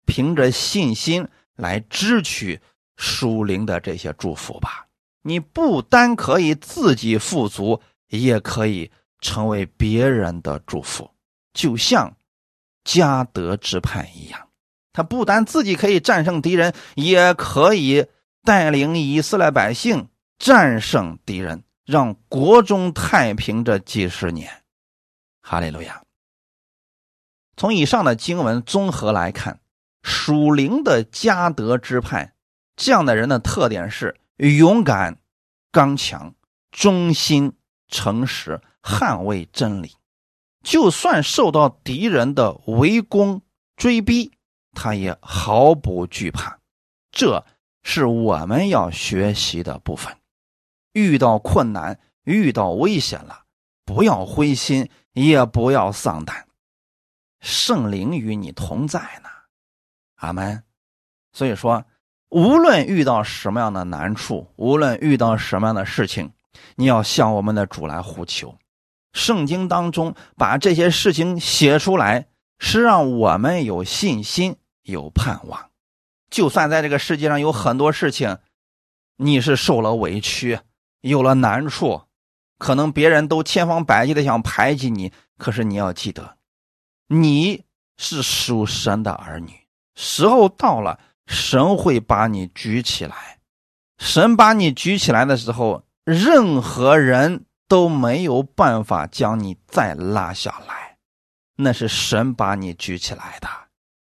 [0.08, 2.60] 凭着信心来支取
[2.98, 4.88] 属灵的这些祝福吧。
[5.22, 11.12] 你不单可以自己富足，也可以成为别人的祝福。
[11.54, 12.16] 就像
[12.84, 14.48] 加德之派一样，
[14.94, 18.08] 他不单自己可以战胜敌人，也可以
[18.44, 20.08] 带领以色列百姓。
[20.40, 24.64] 战胜敌人，让国中太平这几十年，
[25.44, 26.02] 哈利路亚。
[27.56, 29.60] 从以上的经文综合来看，
[30.02, 32.34] 属灵的加德之派
[32.76, 34.20] 这样的人的特点是
[34.50, 35.20] 勇敢、
[35.72, 36.34] 刚强、
[36.72, 37.54] 忠心、
[37.88, 39.96] 诚实，捍卫真理。
[40.64, 43.42] 就算受到敌人的围攻
[43.76, 44.32] 追逼，
[44.72, 46.60] 他也毫不惧怕。
[47.12, 47.46] 这
[47.84, 50.18] 是我们要学习的部分。
[50.94, 53.46] 遇到困难、遇到危险了，
[53.86, 56.48] 不要灰心，也不要丧胆。
[57.40, 59.30] 圣灵与你同在呢，
[60.16, 60.64] 阿门。
[61.34, 61.86] 所以说，
[62.32, 66.32] 无论遇到什么样的难处，无论遇到什么样的事情，
[66.76, 68.58] 你要向我们的主来呼求。
[69.12, 72.28] 圣经当中把这些事情写出来，
[72.58, 75.72] 是让我们有信心、有盼望。
[76.30, 78.38] 就算在这个世界上有很多事情，
[79.18, 80.62] 你是受了委屈，
[81.02, 82.04] 有了难处，
[82.58, 86.38] 可能别人都千方百计的想排挤你，可是你要记得，
[87.08, 87.66] 你
[87.98, 89.52] 是属神的儿女，
[89.96, 90.98] 时候到了，
[91.32, 93.40] 神会把你举起来。
[93.98, 97.46] 神把你举起来的时候，任何人。
[97.72, 100.98] 都没有办法将你再拉下来，
[101.56, 103.48] 那是神把你举起来的，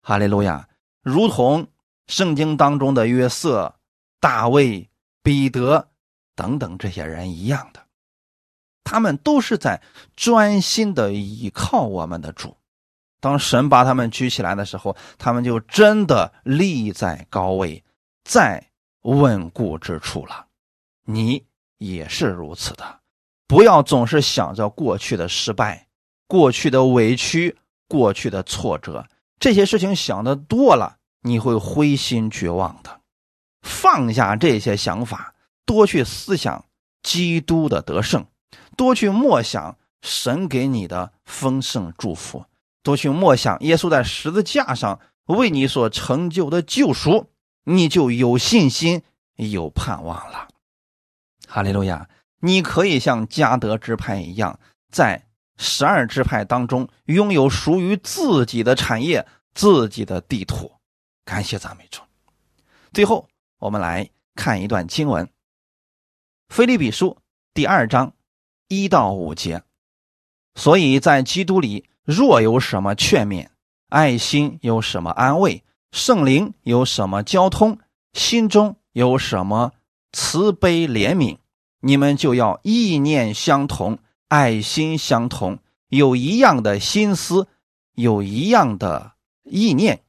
[0.04, 0.70] 哈利路亚！
[1.02, 1.68] 如同
[2.06, 3.74] 圣经当中的约瑟、
[4.20, 4.88] 大卫、
[5.24, 5.90] 彼得
[6.36, 7.84] 等等这些人一样的，
[8.84, 9.82] 他们都是在
[10.16, 12.56] 专心的依靠我们的主。
[13.20, 17.84] 当神把他们举起来的时候，他们就真的立在高位，
[18.24, 18.68] 在
[19.02, 20.46] 稳固之处了。
[21.06, 21.46] 你
[21.78, 23.00] 也是如此的。
[23.48, 25.88] 不要总是想着过去的失败、
[26.28, 27.58] 过去的委屈、
[27.88, 29.08] 过去的挫折，
[29.40, 33.00] 这些事情想的多了，你会灰心绝望的。
[33.62, 35.34] 放下这些想法，
[35.66, 36.66] 多去思想
[37.02, 38.26] 基督的得胜，
[38.76, 42.46] 多去默想神给你的丰盛祝福，
[42.88, 47.30] 多去默想耶稣在十字架上为你所成就的救赎，
[47.66, 49.04] 你就有信心、
[49.36, 50.48] 有盼望了。
[51.46, 52.08] 哈利路亚。
[52.40, 54.60] 你可以像加德支派一样，
[54.92, 55.26] 在
[55.58, 60.72] 十二支派当中拥有属于自己的产业、自己的地图。
[61.26, 62.04] 感谢赞美主。
[62.94, 63.28] 最后，
[63.58, 65.26] 我们来看一段经文，
[66.48, 67.10] 《腓利比书》
[67.56, 68.14] 第二章
[68.68, 69.64] 一到五节。
[70.54, 73.50] 所以在基督里，若有什么劝勉、
[73.90, 77.80] 爱心，有什么安慰，圣灵有什么交通，
[78.14, 79.74] 心中有什么
[80.14, 81.40] 慈悲怜悯。
[81.82, 84.00] 你们就要意念相同，
[84.30, 87.50] 爱心相同，有一样的心思，
[87.96, 89.12] 有一样的
[89.44, 90.04] 意念，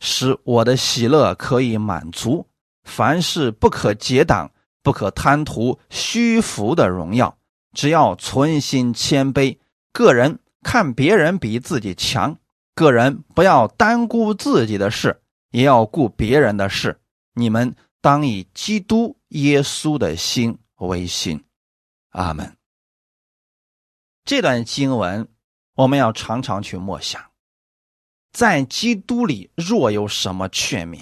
[0.00, 2.46] 使我的喜乐可以满足。
[2.84, 4.50] 凡事不可结党，
[4.82, 7.36] 不可贪图虚浮的荣耀，
[7.74, 9.58] 只要存心谦卑。
[9.92, 10.38] 个人
[10.70, 12.36] 看别人比自己强，
[12.74, 17.00] 个人不要单顾自己的事，也要顾别人的事。
[17.32, 20.58] 你们当以基督耶稣的心。
[20.76, 21.42] 为心，
[22.10, 22.54] 阿门。
[24.26, 25.26] 这段经文
[25.74, 27.30] 我们要常常去默想，
[28.30, 31.00] 在基督里若有什么劝勉，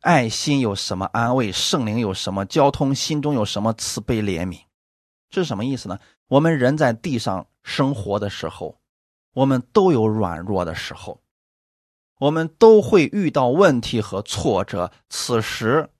[0.00, 4.60] 爱心有什么安慰，圣灵有什么交通，心中有什么慈悲怜悯，
[5.30, 5.98] 这是什么意思呢？
[6.28, 8.79] 我们人在地上生活的时候，
[9.32, 11.20] 我们都有软弱的时候，
[12.18, 15.90] 我们都会遇到问题和挫折，此时。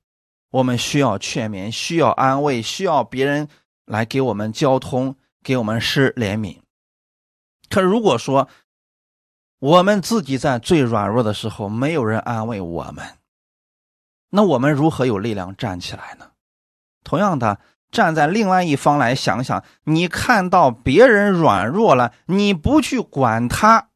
[0.53, 3.49] 我们需要劝勉，需要安慰，需要别人
[3.85, 5.15] 来给我们交通，
[5.45, 6.59] 给我们施怜悯。
[7.69, 8.49] 可如果说
[9.61, 13.19] 我们自己在最软弱的时候，没有人安慰我们，
[14.31, 16.33] 那我们如何有力量站起来呢？
[17.05, 17.61] 同样的，
[17.91, 23.89] 站在另外一方来想想，你看到别人软弱了，你不去管他，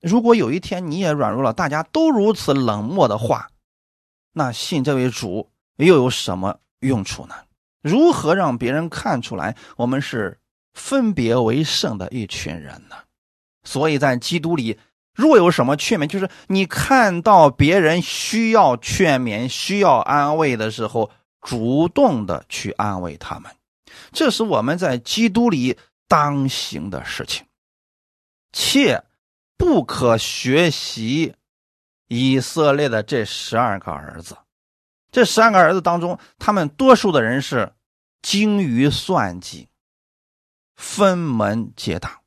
[0.00, 3.48] 如果有一天你也软弱了，大家都如此冷漠的话，
[4.32, 5.50] 那信这位主。
[5.76, 7.34] 又有什么用处呢？
[7.80, 10.38] 如何让别人看出来我们是
[10.74, 12.96] 分别为圣的一群人呢？
[13.64, 14.78] 所以在基督里，
[15.14, 21.10] 若有什么劝勉，就是你看到别人需要劝勉、需要安慰的时候，
[21.40, 23.50] 主动的去安慰他们，
[24.12, 27.46] 这是我们在基督里当行的事情。
[28.52, 29.04] 切
[29.56, 31.34] 不可学习
[32.08, 34.36] 以色列的这十二个儿子。
[35.12, 37.72] 这十二个儿子当中，他们多数的人是
[38.22, 39.68] 精于算计，
[40.76, 42.20] 分门结党，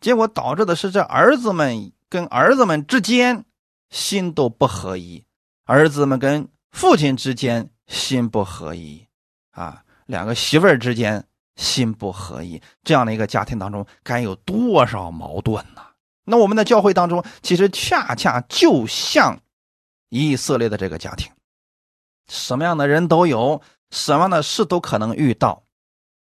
[0.00, 3.44] 结果导致的是这儿子们跟儿子们之间
[3.90, 5.24] 心都不合一，
[5.64, 9.04] 儿子们跟父亲之间心不合一，
[9.50, 11.24] 啊，两个媳妇儿之间
[11.56, 15.82] 心不合一，这样的一个家庭当中该有多少矛盾呢？
[16.24, 19.40] 那我们的教会当中，其实恰恰就像
[20.10, 21.32] 以色列的这个家庭。
[22.28, 25.64] 什么样的人都有，什么样的事都可能遇到。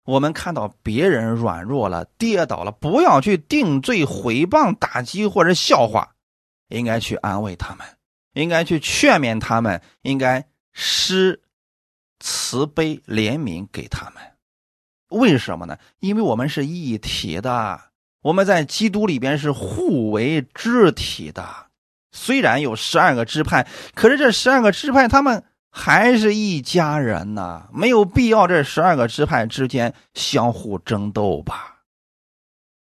[0.06, 6.16] 我们看到别人软弱了、跌倒了，不要去定罪、毁谤、打击或者笑话，
[6.68, 7.88] 应该去安慰他们，
[8.34, 11.42] 应该去劝勉他们，应该施
[12.24, 14.24] 慈悲怜悯给他们。
[15.10, 15.78] 为什么呢？
[16.00, 17.82] 因为我们是一体的，
[18.22, 21.68] 我们在基督里边是互为肢体的。
[22.14, 31.82] 虽然有十二个支派，可是这十二个支派他们还是一家人呐，没有必要这十二个支派之间相互争斗吧？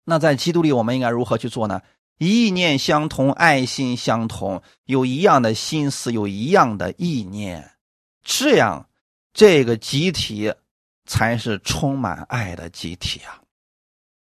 [0.05, 1.81] 那在基督里，我们应该如何去做呢？
[2.19, 7.73] 意念相同，爱心相同，有一样的心思，有一样的意念，
[8.23, 8.89] 这样
[9.33, 10.55] 这个集体。
[11.05, 13.43] 才是充满爱的集体啊！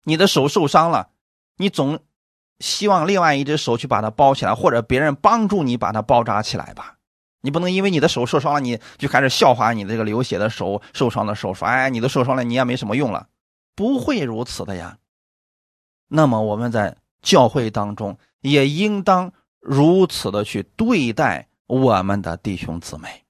[0.03, 1.11] 你的手受伤了，
[1.59, 2.01] 你总
[2.59, 6.97] 希望另外一只手去把它包起来，或者别人帮助你把它包扎起来吧。
[7.43, 13.29] 你不能因为你的手受伤了，你就开始笑话你这个流血的手、受伤的手，说：“哎，你都受伤了，你也没什么用了。”
[13.77, 14.97] 不会如此的呀。
[16.09, 23.24] 那么我们在教会当中也应当如此的去对待我们的弟兄姊妹，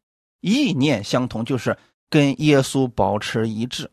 [0.45, 1.77] 意念相同就是。
[2.11, 3.91] 跟耶稣保持一致，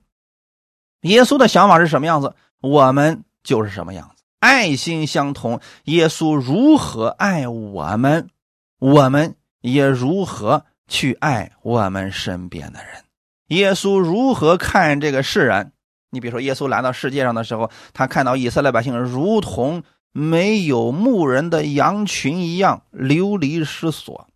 [1.02, 4.22] 耶稣的想法是什么样子，我们就是什么样子。
[4.40, 8.30] 爱心相同，耶稣如何爱我们，
[8.78, 13.04] 我们也如何去爱我们身边的人。
[13.48, 15.72] 耶稣如何看这个世人？
[16.12, 19.82] 你比如说，耶稣来到世界上的时候，他看到以色列百姓如同
[20.12, 24.28] 没有牧人的羊群一样流离失所。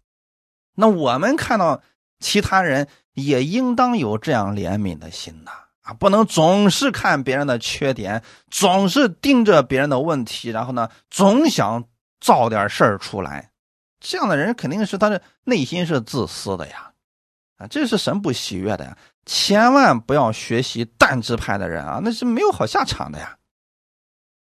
[0.74, 1.84] 那我们看到
[2.20, 2.88] 其他人。
[3.16, 5.52] 也应当有这样怜悯的心呐，
[5.84, 11.86] 啊，不能总是看别人的缺点，总是盯着别人的问题，然后呢，总想
[12.20, 13.52] 造点事儿出来。
[14.02, 16.92] 这样的人肯定是他的内心是自私的呀，
[17.56, 18.98] 啊，这是神不喜悦的呀。
[19.26, 23.38] 千万不要学习淡之派的人啊，那是没有好下场的呀。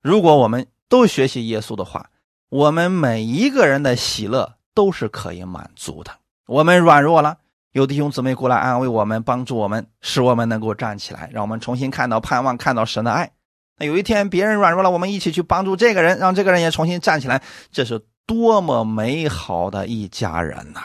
[0.00, 2.08] 如果我们都学习耶稣的话，
[2.48, 6.10] 我们每一个人的喜乐都是可以满足的。
[6.46, 7.36] 我们软弱了。
[7.72, 13.32] 有弟兄姊妹过来安慰我们，帮助我们，使我们能够站起来，让我们重新看到盼望，看到神的爱。
[13.78, 20.82] 那有一天别人软弱了，我们一起去帮助这个人，让这个人也重新站起来，这是多么美好的一家人呐，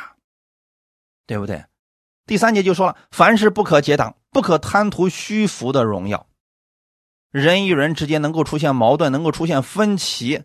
[1.25, 1.65] 对不对？
[2.25, 6.27] 第三节就说了，凡事不可结党，不可贪图虚浮的荣耀。
[7.31, 10.43] 人与人之间能够出现矛盾，能够出现分歧，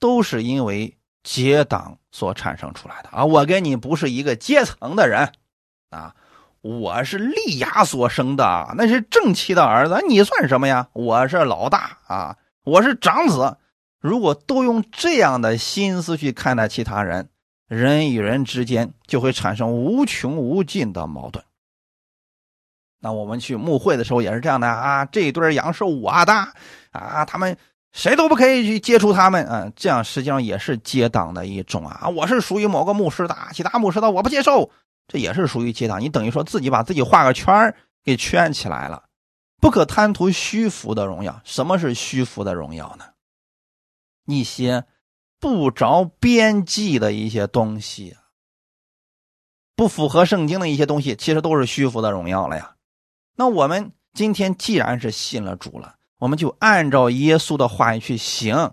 [0.00, 3.24] 都是因为结党所产生出来的啊！
[3.24, 5.32] 我跟你不是一个阶层的人。
[5.94, 6.12] 啊，
[6.60, 10.88] 我是利亚所生的，那是正妻的儿子，你算什么呀？
[10.92, 13.56] 我是老大啊，我是长子。
[14.00, 17.28] 如果都用这样的心思去看待其他人，
[17.68, 21.44] 人与人之间就会产生无穷无尽的矛盾。
[23.00, 26.32] 那我们去牧会的时候也是这样的啊，这一对羊是我的
[26.90, 27.56] 啊，他们
[27.92, 32.08] 谁都不可以去接触他们啊，这样实际上也是结党的一种啊。
[32.08, 34.70] 我是属于某个牧师的，其他牧师的我不接受。
[35.06, 39.04] 这也是属于结党，你等于说自己把自己画个圈给圈起来了，
[39.60, 41.40] 不可贪图虚浮的荣耀。
[41.44, 43.04] 什么是虚浮的荣耀呢？
[44.26, 44.84] 一些
[45.38, 48.16] 不着边际的一些东西，
[49.76, 52.76] 不符合圣经的一些东西，其实都是虚浮的荣耀了呀。
[53.36, 58.72] 那我们今天既然是信了主了，我们就按照耶稣的话语去行，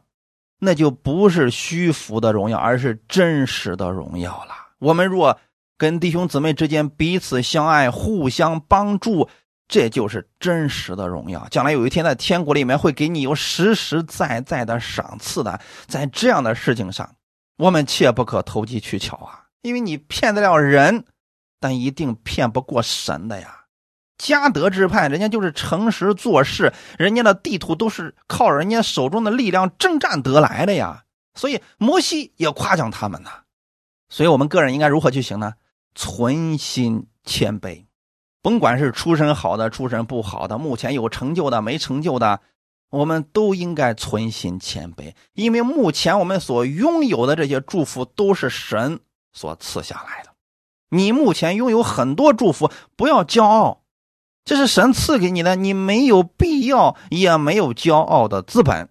[0.60, 4.54] 那就不是虚浮的荣耀，而是真实的荣耀了。
[4.80, 5.38] 我们若
[5.82, 9.28] 跟弟兄姊妹之间彼此相爱，互相帮助，
[9.68, 11.48] 这就是真实的荣耀。
[11.50, 15.60] 将来有一天在天国里面会给你有实实在在的赏赐的。
[15.88, 17.16] 在这样的事情上，
[17.58, 19.46] 我们切不可投机取巧啊！
[19.64, 21.04] 因为你骗得了人，
[21.60, 23.62] 但一定骗不过神的呀。
[24.20, 31.06] 嘉德之派，人家就是诚实做事，人家的地图都是靠人家手中的力量征战得来的呀。
[31.34, 33.32] 所以摩西也夸奖他们呢。
[34.10, 35.54] 所以我们个人应该如何去行呢？
[35.96, 37.86] 存心谦卑，
[38.42, 42.40] 甭管是出身好的、出身不好的，目前有成就的、没成就的，
[42.90, 49.00] 我们都应该存心谦卑，因为目前我们所拥有的这些祝福都是神
[49.34, 50.32] 所赐下来的。
[50.90, 53.84] 你目前拥有很多祝福，不要骄傲，
[54.44, 58.90] 这是神赐给你的，你没有必要，也没有骄傲的资本。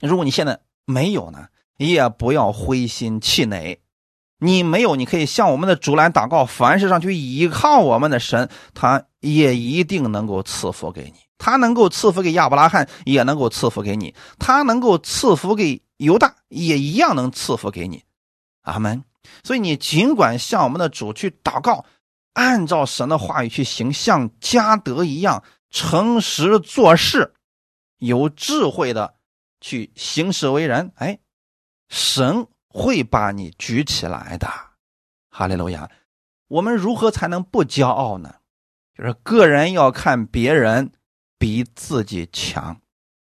[0.00, 3.80] 如果你现在没有呢，也不要灰心气馁。
[4.38, 11.20] 你没有，你可以向我们的主来祷告，凡事上去依靠我们的神，他也一定能够赐福给你。
[11.38, 18.02] 他能够赐福给亚伯拉罕，也能够赐福给你；他能够赐福给犹大，也一样能赐福给你。
[18.62, 19.04] 阿门。
[19.44, 21.84] 所以你尽管向我们的主去祷告，
[22.32, 27.34] 按照神的话语去行，像加德一样，诚实做事，
[27.98, 29.14] 有智慧的
[29.60, 31.18] 去行事为人，哎，
[31.88, 32.46] 神
[32.78, 34.48] 会把你举起来的。
[35.30, 35.90] 哈利路亚！
[36.46, 38.36] 我们如何才能不骄傲呢？
[38.96, 40.90] 就是个人要看别人
[41.38, 42.80] 比自己强。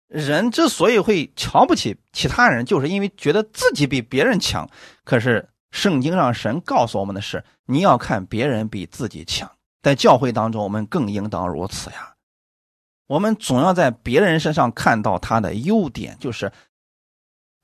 [0.07, 4.69] 人之所以会瞧不起其他人，就是因为觉得自己比别人强。
[5.03, 9.49] 可是圣经上神告诉我们的是，你要看别人比自己强。
[9.81, 12.13] 在教会当中，我们更应当如此呀。
[13.07, 16.51] 我们总要在别人身上看到他的优点，就是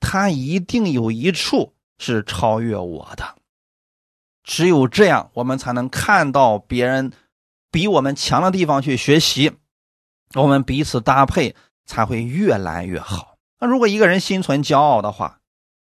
[0.02, 3.36] 他一定有一处是超越我的。
[4.42, 7.12] 只有这样，我们才能看到别人
[7.70, 9.52] 比我们强的地方去学习，
[10.34, 11.54] 我们彼此搭配
[11.86, 13.36] 才会越来越好。
[13.60, 15.38] 那如果一个人心存骄傲的话，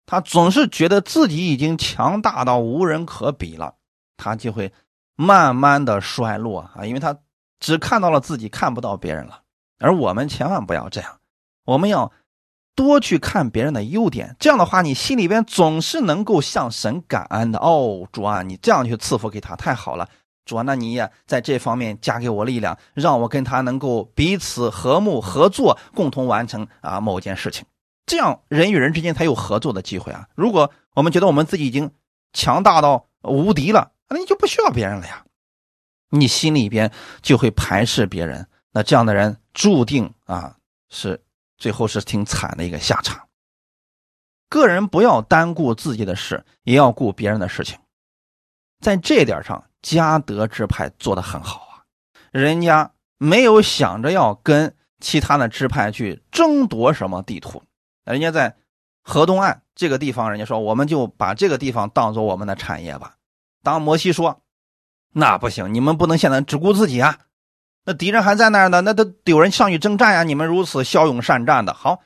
[0.06, 3.74] 他总是觉得自己已经强大到无人可比了，
[4.16, 4.72] 他就会
[5.14, 7.18] 慢慢的衰落啊，因为他
[7.60, 9.42] 只看到了自己，看不到别人了。
[9.78, 11.20] 而我们千万不要这样，
[11.64, 12.10] 我们要。
[12.78, 17.58] 多去看别人的优点，这样的话，你心里边总是能够向神感恩的。
[17.58, 20.08] 哦，主啊，你这样去赐福给他，太好了。
[20.44, 27.64] 主啊，那你也在这方面加给我力量，让我跟他能够彼此和睦合作，共同完成啊某件事情。
[28.06, 30.28] 这样人与人之间才有合作的机会啊。
[30.36, 31.90] 如果我们觉得我们自己已经
[32.32, 35.24] 强大到无敌了，那你就不需要别人了呀。
[36.10, 40.54] 你心里边就会排斥别人，那这样的人注定啊
[40.88, 41.20] 是。
[41.58, 43.28] 最后是挺惨的一个下场。
[44.48, 47.78] 个人不要单顾自己的事，也要顾别人的事情。
[48.80, 51.84] 在这点上，嘉德支派做的很好啊。
[52.30, 57.62] 人家没有想着要跟其他的支派去争夺什么地图，
[58.04, 58.56] 人家在
[59.02, 63.16] 河东岸这个地方，人家说我们就把这个地方当做我们的产业吧。
[63.62, 64.40] 当摩西说
[65.12, 67.18] ：“那不行，你们不能现在只顾自己啊。”
[67.88, 70.22] 那敌人还在那儿呢，那都有人上去征战呀！
[70.22, 72.02] 你们如此骁勇善战的，好，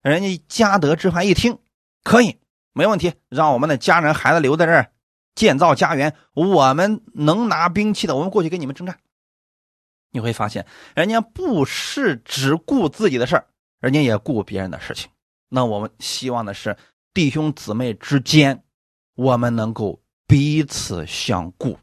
[0.00, 1.58] 人家嘉德之派一听，
[2.02, 2.38] 可以，
[2.72, 4.90] 没问题，让我们的家人孩子留在这儿
[5.34, 6.16] 建造家园。
[6.32, 8.98] 我们能拿兵器的，我们过去跟你们征战。
[10.10, 10.64] 你会发现，
[10.94, 13.46] 人家不是只顾自己的事儿，
[13.78, 15.10] 人家也顾别人的事情。
[15.50, 16.78] 那我们希望的是，
[17.12, 18.64] 弟兄姊妹之间，
[19.14, 21.78] 我们能够彼此相顾。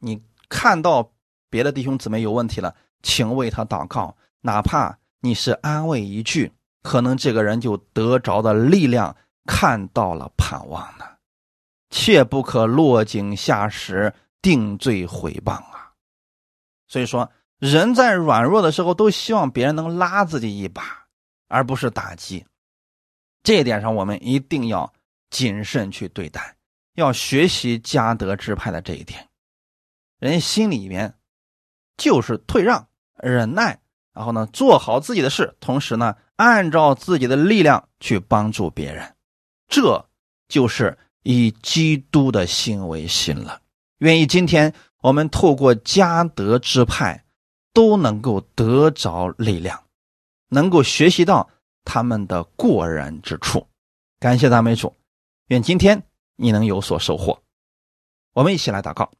[0.00, 1.12] 你看到
[1.48, 2.74] 别的弟兄姊妹有问题了。
[3.02, 11.04] 请为他祷告，哪怕你是安慰一句，可能这个人就得着的力量，看到了盼望呢。
[11.90, 15.92] 切不可落井下石，定罪毁谤啊！
[16.86, 21.06] 所以说，人在软弱的时候，都希望别人能拉自己一把，
[21.48, 22.46] 而不是打击。
[23.42, 24.92] 这一点上，我们一定要
[25.30, 26.56] 谨慎去对待，
[26.94, 29.28] 要学习加德支派的这一点。
[30.18, 31.14] 人心里面
[31.96, 32.87] 就是退让。
[33.18, 33.78] 忍耐，
[34.12, 39.14] 然后呢，做好自己的事，同时呢，按照自己的力量去帮助别人，
[39.68, 40.04] 这
[40.48, 43.60] 就是以基督的心为心了。
[43.98, 47.24] 愿意今天我们透过嘉德之派，
[47.72, 49.82] 都能够得着力量，
[50.48, 51.48] 能够学习到
[51.84, 53.66] 他们的过人之处。
[54.20, 54.94] 感谢赞美主，
[55.48, 56.02] 愿今天
[56.36, 57.40] 你能有所收获。
[58.34, 59.10] 我们一起来祷告，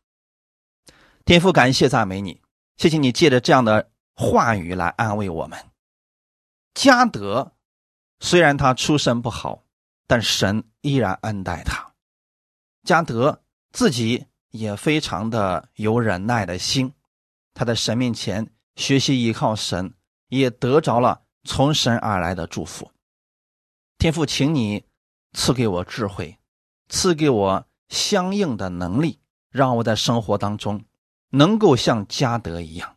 [1.25, 2.41] 天父，感谢赞美你。
[2.79, 5.59] 谢谢你借着这样的话语来安慰我们。
[6.75, 7.57] 嘉德
[8.21, 9.65] 虽然他出身不好，
[10.07, 11.93] 但神依然恩待他。
[12.85, 16.95] 嘉德自己也非常的有忍耐的心，
[17.53, 19.93] 他在神面前学习依靠神，
[20.29, 22.93] 也得着了从神而来的祝福。
[23.99, 24.85] 天父，请你
[25.33, 26.39] 赐给我智慧，
[26.89, 29.19] 赐给我相应的能力，
[29.51, 30.85] 让我在生活当中。
[31.31, 32.97] 能够像嘉德一样，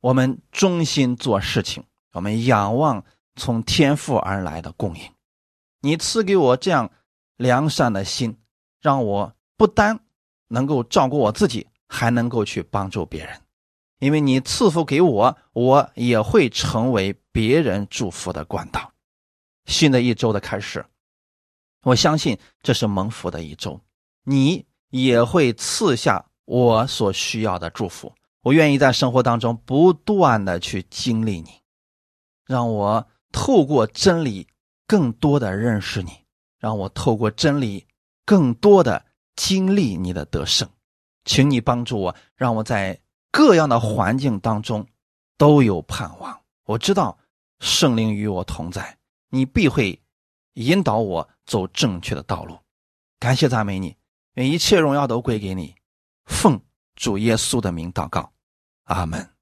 [0.00, 5.02] 我们忠心做事情，我们仰望从天父而来的供应。
[5.80, 6.90] 你赐给我这样
[7.36, 8.36] 良善的心，
[8.80, 10.00] 让我不单
[10.48, 13.40] 能够照顾我自己，还能够去帮助别人。
[13.98, 18.92] 因为你赐福给我，我也会成为别人祝福的管道。
[19.66, 20.84] 新的一周的开始，
[21.82, 23.80] 我相信这是蒙福的一周，
[24.24, 26.29] 你也会赐下。
[26.50, 31.48] 我所需要的祝福，我愿意在生活当中不断的去经历你，
[32.44, 34.48] 让我透过真理
[34.84, 36.10] 更多的认识你，
[36.58, 37.86] 让我透过真理
[38.26, 40.68] 更多的经历你的得胜，
[41.24, 44.84] 请你帮助我，让我在各样的环境当中
[45.38, 46.36] 都有盼望。
[46.64, 47.16] 我知道
[47.60, 48.98] 圣灵与我同在，
[49.28, 49.96] 你必会
[50.54, 52.58] 引导我走正确的道路。
[53.20, 53.96] 感谢赞美你，
[54.34, 55.76] 愿一切荣耀都归给你。
[56.30, 56.58] 奉
[56.94, 58.32] 主耶稣的名祷告，
[58.84, 59.39] 阿门。